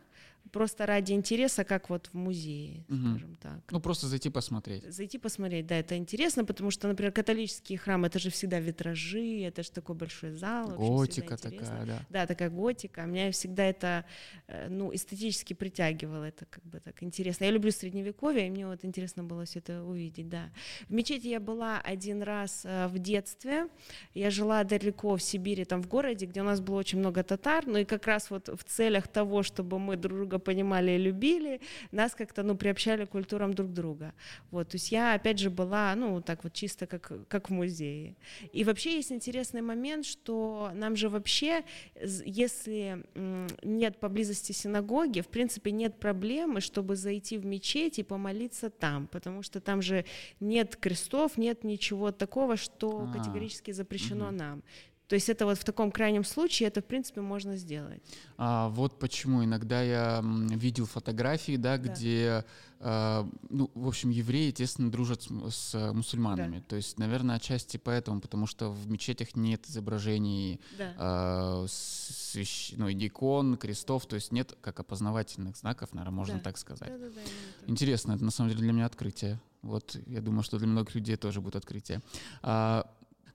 просто 0.51 0.85
ради 0.85 1.13
интереса, 1.13 1.63
как 1.63 1.89
вот 1.89 2.07
в 2.07 2.17
музее, 2.17 2.85
угу. 2.89 2.97
скажем 2.97 3.35
так. 3.35 3.59
Ну, 3.71 3.79
просто 3.79 4.07
зайти 4.07 4.29
посмотреть. 4.29 4.83
Зайти 4.93 5.17
посмотреть, 5.17 5.67
да, 5.67 5.75
это 5.75 5.95
интересно, 5.97 6.45
потому 6.45 6.71
что, 6.71 6.87
например, 6.87 7.11
католический 7.11 7.77
храм, 7.77 8.05
это 8.05 8.19
же 8.19 8.29
всегда 8.29 8.59
витражи, 8.59 9.41
это 9.41 9.63
же 9.63 9.71
такой 9.71 9.95
большой 9.95 10.31
зал. 10.31 10.75
Готика 10.75 11.37
такая, 11.37 11.85
да. 11.85 12.05
Да, 12.09 12.27
такая 12.27 12.49
готика. 12.49 13.05
Меня 13.05 13.31
всегда 13.31 13.63
это, 13.63 14.05
э, 14.47 14.67
ну, 14.69 14.93
эстетически 14.93 15.53
притягивало, 15.53 16.25
это 16.25 16.45
как 16.45 16.65
бы 16.65 16.79
так 16.79 17.03
интересно. 17.03 17.45
Я 17.45 17.51
люблю 17.51 17.71
средневековье, 17.71 18.47
и 18.47 18.49
мне 18.49 18.67
вот 18.67 18.83
интересно 18.85 19.23
было 19.23 19.45
все 19.45 19.59
это 19.59 19.83
увидеть, 19.83 20.29
да. 20.29 20.49
В 20.87 20.93
мечети 20.93 21.27
я 21.27 21.39
была 21.39 21.79
один 21.79 22.23
раз 22.23 22.61
э, 22.65 22.87
в 22.87 22.97
детстве, 22.99 23.67
я 24.13 24.31
жила 24.31 24.63
далеко 24.63 25.15
в 25.15 25.21
Сибири, 25.21 25.65
там 25.65 25.81
в 25.81 25.87
городе, 25.87 26.25
где 26.25 26.41
у 26.41 26.45
нас 26.45 26.59
было 26.59 26.77
очень 26.77 26.99
много 26.99 27.23
татар, 27.23 27.65
ну 27.67 27.77
и 27.77 27.85
как 27.85 28.07
раз 28.07 28.31
вот 28.31 28.47
в 28.47 28.63
целях 28.63 29.07
того, 29.07 29.43
чтобы 29.43 29.79
мы 29.79 29.95
друг 29.95 30.17
друга 30.17 30.38
понимали 30.39 30.91
и 30.91 30.97
любили, 30.97 31.61
нас 31.91 32.15
как-то, 32.15 32.43
ну, 32.43 32.55
приобщали 32.55 33.05
к 33.05 33.09
культурам 33.09 33.53
друг 33.53 33.73
друга. 33.73 34.13
Вот, 34.51 34.69
то 34.69 34.75
есть 34.75 34.91
я, 34.91 35.13
опять 35.13 35.39
же, 35.39 35.49
была, 35.49 35.93
ну, 35.95 36.21
так 36.21 36.43
вот 36.43 36.53
чисто 36.53 36.87
как, 36.87 37.11
как 37.27 37.49
в 37.49 37.53
музее. 37.53 38.15
И 38.53 38.63
вообще 38.63 38.95
есть 38.95 39.11
интересный 39.11 39.61
момент, 39.61 40.05
что 40.05 40.71
нам 40.73 40.95
же 40.95 41.09
вообще, 41.09 41.63
если 42.25 43.03
нет 43.63 43.99
поблизости 43.99 44.51
синагоги, 44.51 45.21
в 45.21 45.27
принципе, 45.27 45.71
нет 45.71 45.99
проблемы, 45.99 46.61
чтобы 46.61 46.95
зайти 46.95 47.37
в 47.37 47.45
мечеть 47.45 47.99
и 47.99 48.03
помолиться 48.03 48.69
там, 48.69 49.07
потому 49.07 49.43
что 49.43 49.59
там 49.59 49.81
же 49.81 50.05
нет 50.39 50.75
крестов, 50.75 51.37
нет 51.37 51.63
ничего 51.63 52.11
такого, 52.11 52.57
что 52.57 52.89
А-а-а. 52.89 53.17
категорически 53.17 53.71
запрещено 53.71 54.27
угу. 54.27 54.35
нам. 54.35 54.63
То 55.09 55.15
есть 55.15 55.27
это 55.27 55.47
вот 55.47 55.57
в 55.57 55.63
таком 55.63 55.91
крайнем 55.91 56.23
случае 56.23 56.67
это 56.67 56.81
в 56.81 56.85
принципе 56.85 57.21
можно 57.21 57.57
сделать. 57.57 57.99
А 58.37 58.69
вот 58.69 58.99
почему 58.99 59.43
иногда 59.43 59.81
я 59.81 60.23
видел 60.23 60.85
фотографии, 60.85 61.57
да, 61.57 61.77
да. 61.77 61.83
где, 61.83 62.45
э, 62.79 63.25
ну, 63.49 63.71
в 63.73 63.87
общем, 63.87 64.11
евреи, 64.11 64.49
естественно, 64.49 64.91
дружат 64.91 65.23
с, 65.23 65.51
с 65.51 65.93
мусульманами. 65.93 66.59
Да. 66.59 66.63
То 66.67 66.75
есть, 66.75 66.99
наверное, 66.99 67.37
отчасти 67.37 67.77
поэтому, 67.77 68.21
потому 68.21 68.45
что 68.45 68.69
в 68.69 68.87
мечетях 68.87 69.35
нет 69.35 69.67
изображений 69.67 70.61
да. 70.77 71.63
э, 71.63 71.67
свящ... 71.67 72.73
ну, 72.77 72.87
икон, 72.91 73.57
крестов, 73.57 74.05
то 74.05 74.15
есть 74.15 74.31
нет 74.31 74.55
как 74.61 74.79
опознавательных 74.79 75.57
знаков, 75.57 75.91
наверное, 75.91 76.15
можно 76.15 76.35
да. 76.35 76.41
так 76.41 76.59
сказать. 76.59 76.87
Да, 76.87 76.97
да, 76.99 77.09
да, 77.09 77.21
Интересно, 77.65 78.11
это 78.11 78.23
на 78.23 78.31
самом 78.31 78.51
деле 78.51 78.61
для 78.61 78.73
меня 78.73 78.85
открытие. 78.85 79.39
Вот 79.63 79.97
я 80.05 80.21
думаю, 80.21 80.43
что 80.43 80.59
для 80.59 80.67
многих 80.67 80.93
людей 80.93 81.15
тоже 81.15 81.41
будет 81.41 81.55
открытие. 81.55 82.01
А, 82.43 82.87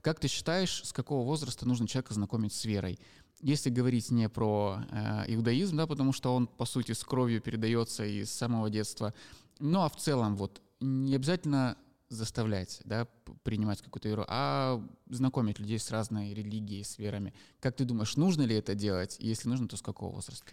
как 0.04 0.20
ты 0.20 0.28
считаешь, 0.28 0.82
с 0.84 0.92
какого 0.92 1.24
возраста 1.24 1.66
нужно 1.66 1.88
человека 1.88 2.12
знакомить 2.12 2.52
с 2.52 2.66
верой? 2.66 2.98
Если 3.40 3.70
говорить 3.70 4.10
не 4.10 4.28
про 4.28 4.80
э, 4.90 5.24
иудаизм, 5.28 5.78
да, 5.78 5.86
потому 5.86 6.12
что 6.12 6.34
он, 6.34 6.46
по 6.46 6.66
сути, 6.66 6.92
с 6.92 7.02
кровью 7.02 7.40
передается 7.40 8.04
из 8.04 8.30
самого 8.30 8.68
детства, 8.68 9.14
ну 9.60 9.80
а 9.80 9.88
в 9.88 9.96
целом 9.96 10.36
вот 10.36 10.60
не 10.80 11.16
обязательно 11.16 11.78
заставлять, 12.10 12.82
да, 12.84 13.08
принимать 13.44 13.80
какую-то 13.80 14.08
веру, 14.08 14.26
а 14.28 14.86
знакомить 15.08 15.58
людей 15.58 15.78
с 15.78 15.90
разной 15.90 16.34
религией, 16.34 16.84
с 16.84 16.98
верами. 16.98 17.32
Как 17.60 17.74
ты 17.74 17.86
думаешь, 17.86 18.16
нужно 18.16 18.42
ли 18.42 18.56
это 18.56 18.74
делать? 18.74 19.16
И 19.18 19.26
если 19.26 19.48
нужно, 19.48 19.68
то 19.68 19.78
с 19.78 19.82
какого 19.82 20.12
возраста? 20.12 20.52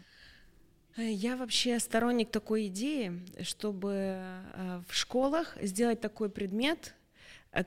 Я 0.96 1.36
вообще 1.36 1.78
сторонник 1.80 2.32
такой 2.32 2.68
идеи, 2.68 3.26
чтобы 3.44 3.92
э, 3.94 4.82
в 4.88 4.96
школах 4.96 5.58
сделать 5.62 6.00
такой 6.00 6.30
предмет, 6.30 6.94
э, 6.94 7.01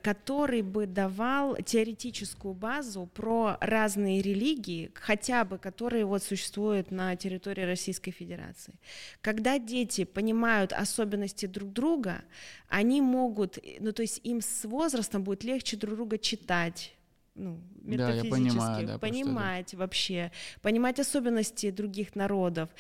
который 0.03 0.63
бы 0.63 0.87
давал 0.87 1.57
теоретическую 1.57 2.55
базу 2.55 3.07
про 3.13 3.59
разные 3.61 4.23
религии, 4.23 4.91
хотя 4.95 5.45
бы 5.45 5.59
которые 5.59 6.07
вот 6.07 6.23
существуют 6.23 6.91
на 6.91 7.17
территории 7.17 7.63
Российской 7.63 8.11
Федерации. 8.11 8.75
Когда 9.21 9.59
дети 9.59 10.05
понимают 10.05 10.73
особенности 10.73 11.47
друг 11.47 11.73
друга, 11.73 12.23
они 12.69 13.03
могут, 13.03 13.59
ну 13.79 13.93
то 13.93 14.03
есть 14.03 14.21
им 14.25 14.41
с 14.41 14.65
возрастом 14.65 15.23
будет 15.23 15.45
легче 15.45 15.77
друг 15.77 15.97
друга 15.97 16.17
читать, 16.17 16.95
ну, 17.35 17.61
метафизически, 17.83 18.55
да, 18.57 18.61
понимаю, 18.61 18.87
да, 18.87 18.99
понимать 18.99 19.75
вообще, 19.75 20.33
понимать 20.63 20.99
особенности 20.99 21.71
других 21.71 22.15
народов 22.15 22.71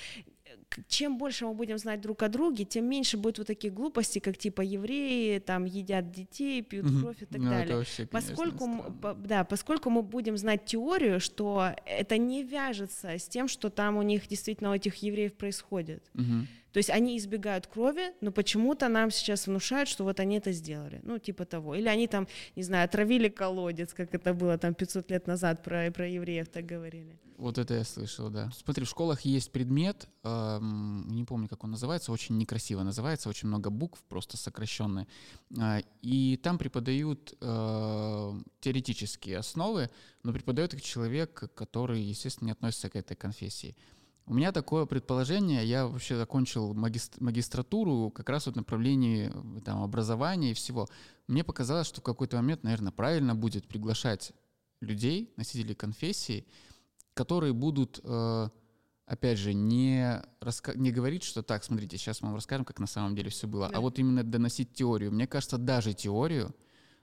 чем 0.89 1.19
больше 1.19 1.47
мы 1.47 1.55
будем 1.55 1.79
знать 1.79 2.01
друг 2.01 2.23
о 2.23 2.29
друге, 2.29 2.65
тем 2.65 2.87
меньше 2.87 3.17
будет 3.17 3.39
вот 3.39 3.47
таких 3.47 3.73
глупостей, 3.73 4.21
как 4.21 4.37
типа 4.37 4.61
евреи 4.63 5.39
там 5.39 5.65
едят 5.65 6.11
детей, 6.11 6.63
пьют 6.63 6.87
mm-hmm. 6.87 7.01
кровь 7.01 7.23
и 7.23 7.27
так 7.27 7.41
ну, 7.41 7.51
далее. 7.51 7.77
Вообще, 7.77 8.07
конечно, 8.07 8.35
поскольку, 8.35 8.67
мы, 8.67 9.15
да, 9.27 9.45
поскольку 9.45 9.91
мы 9.91 10.03
будем 10.03 10.37
знать 10.37 10.65
теорию, 10.65 11.21
что 11.21 11.75
это 11.87 12.19
не 12.19 12.43
вяжется 12.43 13.11
с 13.11 13.29
тем, 13.29 13.49
что 13.49 13.71
там 13.71 13.97
у 13.97 14.03
них 14.03 14.27
действительно 14.27 14.71
у 14.71 14.75
этих 14.75 14.97
евреев 14.97 15.35
происходит. 15.35 16.05
Mm-hmm. 16.15 16.47
То 16.75 16.79
есть 16.79 16.91
они 16.91 17.17
избегают 17.17 17.69
крови, 17.69 18.13
но 18.21 18.33
почему-то 18.33 18.89
нам 18.89 19.13
сейчас 19.13 19.47
внушают, 19.47 19.89
что 19.89 20.03
вот 20.03 20.19
они 20.19 20.39
это 20.39 20.51
сделали, 20.51 20.99
ну, 21.05 21.21
типа 21.21 21.45
того. 21.45 21.77
Или 21.77 21.87
они 21.87 22.09
там, 22.09 22.27
не 22.57 22.65
знаю, 22.65 22.87
отравили 22.87 23.29
колодец, 23.29 23.95
как 23.95 24.13
это 24.13 24.35
было 24.35 24.59
там 24.59 24.75
500 24.75 25.09
лет 25.13 25.29
назад 25.29 25.63
про, 25.63 25.93
про 25.93 26.09
евреев 26.09 26.49
так 26.49 26.67
говорили. 26.67 27.17
Вот 27.37 27.59
это 27.59 27.75
я 27.75 27.85
слышал, 27.85 28.29
да. 28.29 28.51
Смотри, 28.51 28.85
в 28.85 28.89
школах 28.89 29.21
есть 29.21 29.53
предмет, 29.53 30.09
эм, 30.25 31.07
не 31.11 31.25
помню, 31.25 31.49
как 31.49 31.63
он 31.63 31.71
называется, 31.71 32.11
очень 32.11 32.39
некрасиво 32.39 32.83
называется, 32.83 33.29
очень 33.29 33.47
много 33.47 33.71
букв, 33.71 34.03
просто 34.09 34.37
сокращенные. 34.37 35.07
Э, 35.57 35.81
и 36.03 36.37
там 36.43 36.59
преподают 36.59 37.37
э, 37.41 38.33
теоретические 38.61 39.39
основы, 39.39 39.91
но 40.25 40.33
преподает 40.33 40.75
их 40.75 40.83
человек, 40.83 41.53
который, 41.55 42.01
естественно, 42.01 42.47
не 42.47 42.53
относится 42.53 42.91
к 42.91 42.97
этой 42.97 43.17
конфессии. 43.17 43.77
У 44.27 44.33
меня 44.33 44.53
такое 44.53 44.87
предположение, 44.87 45.67
я 45.67 45.87
вообще 45.87 46.17
закончил 46.17 46.73
магистратуру 46.73 48.11
как 48.11 48.31
раз 48.31 48.47
вот 48.47 48.55
в 48.55 48.57
направлении 48.57 49.31
там, 49.65 49.83
образования 49.83 50.53
и 50.53 50.55
всего. 50.55 50.89
Мне 51.27 51.45
показалось, 51.45 51.87
что 51.87 52.01
в 52.01 52.05
какой-то 52.05 52.37
момент, 52.37 52.63
наверное, 52.63 52.93
правильно 52.93 53.35
будет 53.35 53.69
приглашать 53.69 54.33
людей, 54.81 55.35
носителей 55.37 55.75
конфессии, 55.75 56.47
которые 57.13 57.53
будут, 57.53 58.01
э, 58.03 58.49
опять 59.05 59.39
же, 59.39 59.53
не, 59.53 60.23
раска- 60.41 60.77
не 60.77 60.91
говорить, 60.91 61.23
что 61.23 61.43
так, 61.43 61.63
смотрите, 61.63 61.99
сейчас 61.99 62.23
мы 62.23 62.29
вам 62.29 62.37
расскажем, 62.37 62.65
как 62.65 62.79
на 62.81 62.87
самом 62.87 63.15
деле 63.15 63.29
все 63.29 63.47
было, 63.47 63.67
а 63.67 63.71
да. 63.71 63.77
а 63.77 63.81
вот 63.81 63.99
именно 63.99 64.23
доносить 64.23 64.73
теорию. 64.73 65.13
Мне 65.13 65.27
кажется, 65.27 65.59
даже 65.59 65.93
теорию 65.93 66.55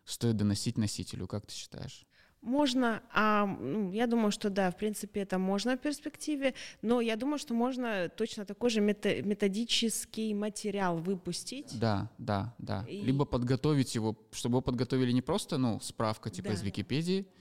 стоит 0.06 0.38
доносить 0.38 0.78
носителю. 0.78 1.28
Как 1.28 1.46
ты 1.46 1.54
считаешь? 1.54 2.08
Можно, 2.42 3.04
а, 3.14 3.46
ну, 3.46 3.92
я 3.92 4.08
думаю, 4.08 4.32
что 4.32 4.50
да, 4.50 4.72
в 4.72 4.78
принципе, 4.78 5.22
это 5.22 5.38
можно 5.38 5.78
в 5.78 5.80
перспективе, 5.80 6.56
но 6.82 7.00
я 7.00 7.16
думаю, 7.16 7.38
что 7.38 7.54
можно 7.54 8.10
точно 8.10 8.46
такой 8.46 8.72
же 8.72 8.82
методический 8.82 10.34
материал 10.34 10.98
выпустить. 10.98 11.80
Да, 11.80 12.10
да, 12.18 12.56
да. 12.58 12.84
И... 12.90 13.02
Либо 13.02 13.26
подготовить 13.26 13.94
его, 13.94 14.18
чтобы 14.32 14.54
его 14.54 14.62
подготовили 14.62 15.12
не 15.12 15.22
просто, 15.22 15.58
ну, 15.58 15.80
справка 15.82 16.32
типа 16.32 16.50
да. 16.50 16.54
из 16.56 16.64
Википедии, 16.64 17.28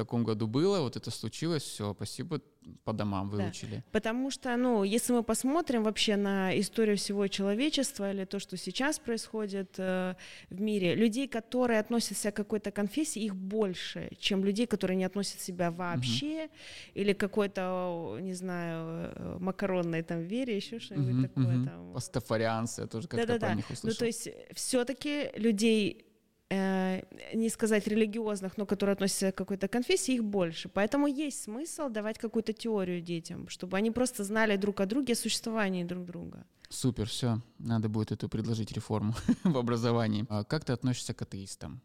таком 0.00 0.24
году 0.24 0.46
было, 0.46 0.80
вот 0.80 0.96
это 0.96 1.10
случилось, 1.10 1.62
все, 1.62 1.94
спасибо, 1.94 2.40
по 2.84 2.92
домам 2.92 3.30
выучили. 3.30 3.76
Да. 3.76 3.82
Потому 3.92 4.30
что, 4.30 4.56
ну, 4.56 4.84
если 4.84 5.12
мы 5.12 5.22
посмотрим 5.22 5.82
вообще 5.82 6.16
на 6.16 6.58
историю 6.58 6.96
всего 6.96 7.28
человечества 7.28 8.12
или 8.12 8.24
то, 8.24 8.38
что 8.38 8.56
сейчас 8.56 8.98
происходит 8.98 9.74
э, 9.78 10.14
в 10.50 10.60
мире, 10.60 10.94
людей, 10.94 11.28
которые 11.28 11.80
относятся 11.80 12.30
к 12.30 12.36
какой-то 12.36 12.70
конфессии, 12.70 13.22
их 13.22 13.34
больше, 13.34 14.10
чем 14.18 14.44
людей, 14.44 14.66
которые 14.66 14.96
не 14.96 15.04
относят 15.04 15.40
себя 15.40 15.70
вообще, 15.70 16.44
угу. 16.44 16.52
или 16.94 17.12
какой-то, 17.12 18.18
не 18.20 18.34
знаю, 18.34 19.12
э, 19.14 19.36
макаронной 19.40 20.02
там 20.02 20.20
вере, 20.20 20.56
еще 20.56 20.78
что-нибудь 20.78 21.14
угу, 21.14 21.22
такое. 21.22 21.58
Угу. 21.58 21.66
Там. 21.66 21.92
Пастафарианцы, 21.92 22.82
я 22.82 22.86
тоже 22.86 23.08
как-то 23.08 23.26
да, 23.26 23.38
да, 23.38 23.46
про 23.46 23.54
них 23.54 23.70
услышал. 23.70 23.88
Ну, 23.88 23.94
то 23.94 24.06
есть 24.06 24.28
все-таки 24.54 25.30
людей 25.36 26.09
Э, 26.52 27.02
не 27.32 27.48
сказать 27.48 27.86
религиозных, 27.86 28.56
но 28.58 28.66
которые 28.66 28.94
относятся 28.94 29.30
к 29.30 29.36
какой-то 29.36 29.68
конфессии, 29.68 30.14
их 30.14 30.24
больше. 30.24 30.68
Поэтому 30.68 31.06
есть 31.06 31.44
смысл 31.44 31.88
давать 31.88 32.18
какую-то 32.18 32.52
теорию 32.52 33.00
детям, 33.00 33.48
чтобы 33.48 33.76
они 33.76 33.92
просто 33.92 34.24
знали 34.24 34.56
друг 34.56 34.80
о 34.80 34.86
друге, 34.86 35.12
о 35.12 35.16
существовании 35.16 35.84
друг 35.84 36.04
друга. 36.04 36.44
Супер, 36.68 37.06
все. 37.06 37.40
Надо 37.58 37.88
будет 37.88 38.10
эту 38.10 38.28
предложить 38.28 38.72
реформу 38.72 39.14
в 39.44 39.56
образовании. 39.56 40.26
А 40.28 40.42
как 40.42 40.64
ты 40.64 40.72
относишься 40.72 41.14
к 41.14 41.22
атеистам? 41.22 41.80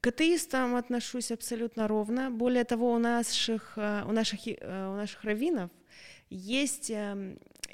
К 0.00 0.06
атеистам 0.06 0.76
отношусь 0.76 1.32
абсолютно 1.32 1.88
ровно. 1.88 2.30
Более 2.30 2.64
того, 2.64 2.92
у 2.92 2.98
наших, 2.98 3.72
э, 3.76 4.04
у 4.06 4.12
наших, 4.12 4.46
э, 4.46 4.88
у 4.92 4.96
наших 4.96 5.24
раввинов 5.24 5.70
есть 6.30 6.92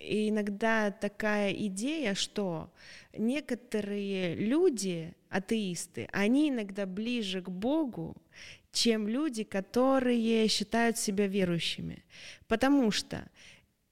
эм, 0.02 0.28
иногда 0.28 0.90
такая 0.90 1.52
идея, 1.52 2.14
что 2.14 2.72
некоторые 3.16 4.34
люди, 4.34 5.14
атеисты, 5.30 6.08
они 6.12 6.50
иногда 6.50 6.86
ближе 6.86 7.42
к 7.42 7.48
Богу, 7.48 8.16
чем 8.72 9.06
люди, 9.06 9.44
которые 9.44 10.48
считают 10.48 10.98
себя 10.98 11.26
верующими. 11.26 12.04
Потому 12.48 12.90
что 12.90 13.28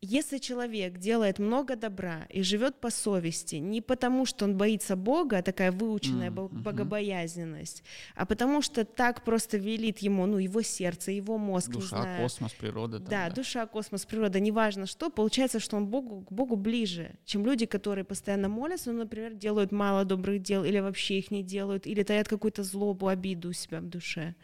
если 0.02 0.38
человек 0.38 0.98
делает 0.98 1.38
много 1.38 1.76
добра 1.76 2.26
и 2.30 2.42
живет 2.42 2.80
по 2.80 2.90
совести, 2.90 3.56
не 3.56 3.82
потому 3.82 4.24
что 4.24 4.46
он 4.46 4.56
боится 4.56 4.96
Бога, 4.96 5.42
такая 5.42 5.72
выученная 5.72 6.30
mm-hmm. 6.30 6.62
богобоязненность, 6.62 7.82
а 8.14 8.24
потому 8.24 8.62
что 8.62 8.86
так 8.86 9.24
просто 9.24 9.58
велит 9.58 9.98
ему, 9.98 10.24
ну, 10.24 10.38
его 10.38 10.62
сердце, 10.62 11.10
его 11.10 11.36
мозг, 11.36 11.70
душа, 11.70 11.96
не 11.96 12.02
знаю. 12.02 12.22
космос, 12.22 12.52
природа. 12.52 12.98
Там, 12.98 13.08
да, 13.08 13.28
да, 13.28 13.34
душа, 13.34 13.66
космос, 13.66 14.06
природа, 14.06 14.40
неважно 14.40 14.86
что, 14.86 15.10
получается, 15.10 15.60
что 15.60 15.76
он 15.76 15.86
Богу, 15.86 16.22
к 16.22 16.32
Богу 16.32 16.56
ближе, 16.56 17.12
чем 17.26 17.44
люди, 17.44 17.66
которые 17.66 18.04
постоянно 18.04 18.48
молятся, 18.48 18.92
ну, 18.92 19.00
например, 19.00 19.34
делают 19.34 19.70
мало 19.70 20.06
добрых 20.06 20.40
дел 20.40 20.64
или 20.64 20.78
вообще 20.78 21.18
их 21.18 21.30
не 21.30 21.42
делают, 21.42 21.86
или 21.86 22.02
таят 22.02 22.26
какую-то 22.26 22.62
злобу, 22.62 23.08
обиду 23.08 23.50
у 23.50 23.52
себя 23.52 23.80
в 23.80 23.86
душе. 23.86 24.34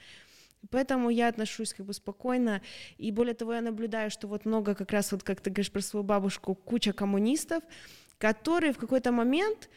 Поэтому 0.70 1.10
я 1.10 1.28
отношусь 1.28 1.74
как 1.74 1.86
бы 1.86 1.92
спокойно. 1.92 2.62
И 2.98 3.12
более 3.12 3.34
того, 3.34 3.54
я 3.54 3.60
наблюдаю, 3.60 4.10
что 4.10 4.28
вот 4.28 4.44
много 4.44 4.74
как 4.74 4.92
раз, 4.92 5.12
вот 5.12 5.22
как 5.22 5.40
ты 5.40 5.50
говоришь 5.50 5.72
про 5.72 5.80
свою 5.80 6.04
бабушку, 6.04 6.54
куча 6.54 6.92
коммунистов, 6.92 7.62
которые 8.18 8.72
в 8.72 8.78
какой-то 8.78 9.12
момент 9.12 9.68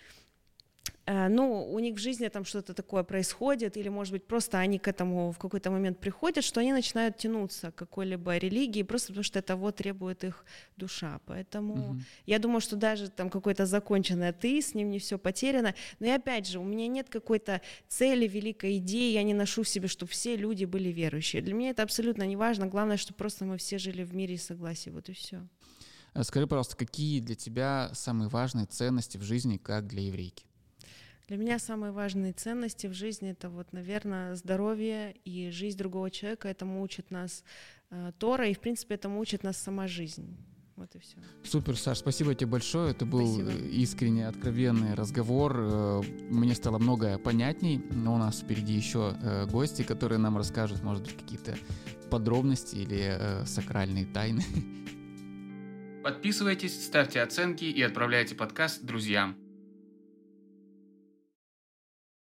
ну, 1.11 1.65
у 1.71 1.79
них 1.79 1.95
в 1.95 1.97
жизни 1.97 2.27
там 2.27 2.45
что-то 2.45 2.73
такое 2.73 3.03
происходит, 3.03 3.77
или, 3.77 3.89
может 3.89 4.13
быть, 4.13 4.25
просто 4.25 4.59
они 4.59 4.77
к 4.77 4.87
этому 4.87 5.31
в 5.31 5.39
какой-то 5.39 5.71
момент 5.71 5.99
приходят, 5.99 6.43
что 6.43 6.59
они 6.59 6.71
начинают 6.71 7.17
тянуться 7.17 7.71
к 7.71 7.75
какой-либо 7.75 8.37
религии, 8.37 8.83
просто 8.83 9.07
потому 9.07 9.23
что 9.23 9.39
это 9.39 9.55
вот 9.55 9.77
требует 9.77 10.23
их 10.23 10.45
душа. 10.77 11.19
Поэтому 11.25 11.73
угу. 11.73 11.99
я 12.27 12.37
думаю, 12.37 12.61
что 12.61 12.75
даже 12.75 13.09
там 13.09 13.31
какой-то 13.31 13.65
законченный 13.65 14.29
атеист, 14.29 14.69
с 14.69 14.73
ним 14.75 14.91
не 14.91 14.99
все 14.99 15.17
потеряно. 15.17 15.73
Но 15.99 16.05
и 16.05 16.09
опять 16.11 16.47
же, 16.47 16.59
у 16.59 16.63
меня 16.63 16.87
нет 16.87 17.09
какой-то 17.09 17.61
цели, 17.87 18.27
великой 18.27 18.77
идеи, 18.77 19.13
я 19.13 19.23
не 19.23 19.33
ношу 19.33 19.63
в 19.63 19.69
себе, 19.69 19.87
чтобы 19.87 20.11
все 20.11 20.35
люди 20.35 20.65
были 20.65 20.89
верующие. 20.89 21.41
Для 21.41 21.55
меня 21.55 21.71
это 21.71 21.81
абсолютно 21.81 22.23
не 22.23 22.35
важно. 22.35 22.67
Главное, 22.67 22.97
чтобы 22.97 23.17
просто 23.17 23.45
мы 23.45 23.57
все 23.57 23.79
жили 23.79 24.03
в 24.03 24.13
мире 24.13 24.35
и 24.35 24.37
согласии. 24.37 24.91
Вот 24.91 25.09
и 25.09 25.13
все. 25.13 25.47
Э, 26.13 26.23
скажи, 26.23 26.45
пожалуйста, 26.45 26.77
какие 26.77 27.19
для 27.19 27.35
тебя 27.35 27.89
самые 27.93 28.29
важные 28.29 28.65
ценности 28.65 29.17
в 29.17 29.23
жизни, 29.23 29.57
как 29.57 29.87
для 29.87 30.03
еврейки? 30.03 30.48
Для 31.29 31.37
меня 31.37 31.59
самые 31.59 31.91
важные 31.91 32.33
ценности 32.33 32.87
в 32.87 32.93
жизни 32.93 33.29
это 33.29 33.49
вот, 33.49 33.71
наверное, 33.71 34.33
здоровье 34.33 35.15
и 35.25 35.51
жизнь 35.51 35.77
другого 35.77 36.09
человека. 36.09 36.47
Этому 36.47 36.81
учит 36.81 37.11
нас 37.11 37.43
э, 37.91 38.11
Тора, 38.17 38.47
и, 38.47 38.55
в 38.55 38.59
принципе, 38.59 38.95
этому 38.95 39.19
учит 39.19 39.43
нас 39.43 39.57
сама 39.57 39.87
жизнь. 39.87 40.35
Вот 40.75 40.95
и 40.95 40.97
все. 40.97 41.17
Супер, 41.43 41.77
Саш, 41.77 41.99
спасибо 41.99 42.33
тебе 42.33 42.49
большое. 42.49 42.93
Это 42.93 43.05
был 43.05 43.31
спасибо. 43.31 43.51
искренний, 43.67 44.23
откровенный 44.23 44.95
разговор. 44.95 45.55
Э, 45.55 46.01
мне 46.31 46.55
стало 46.55 46.79
многое 46.79 47.19
понятней, 47.19 47.79
но 47.91 48.15
у 48.15 48.17
нас 48.17 48.39
впереди 48.39 48.73
еще 48.73 49.15
э, 49.21 49.45
гости, 49.45 49.83
которые 49.83 50.17
нам 50.17 50.35
расскажут, 50.35 50.81
может 50.81 51.03
быть, 51.03 51.15
какие-то 51.15 51.59
подробности 52.09 52.77
или 52.77 53.17
э, 53.19 53.45
сакральные 53.45 54.07
тайны. 54.07 54.43
Подписывайтесь, 56.03 56.83
ставьте 56.83 57.21
оценки 57.21 57.65
и 57.65 57.83
отправляйте 57.83 58.33
подкаст 58.33 58.83
друзьям. 58.83 59.37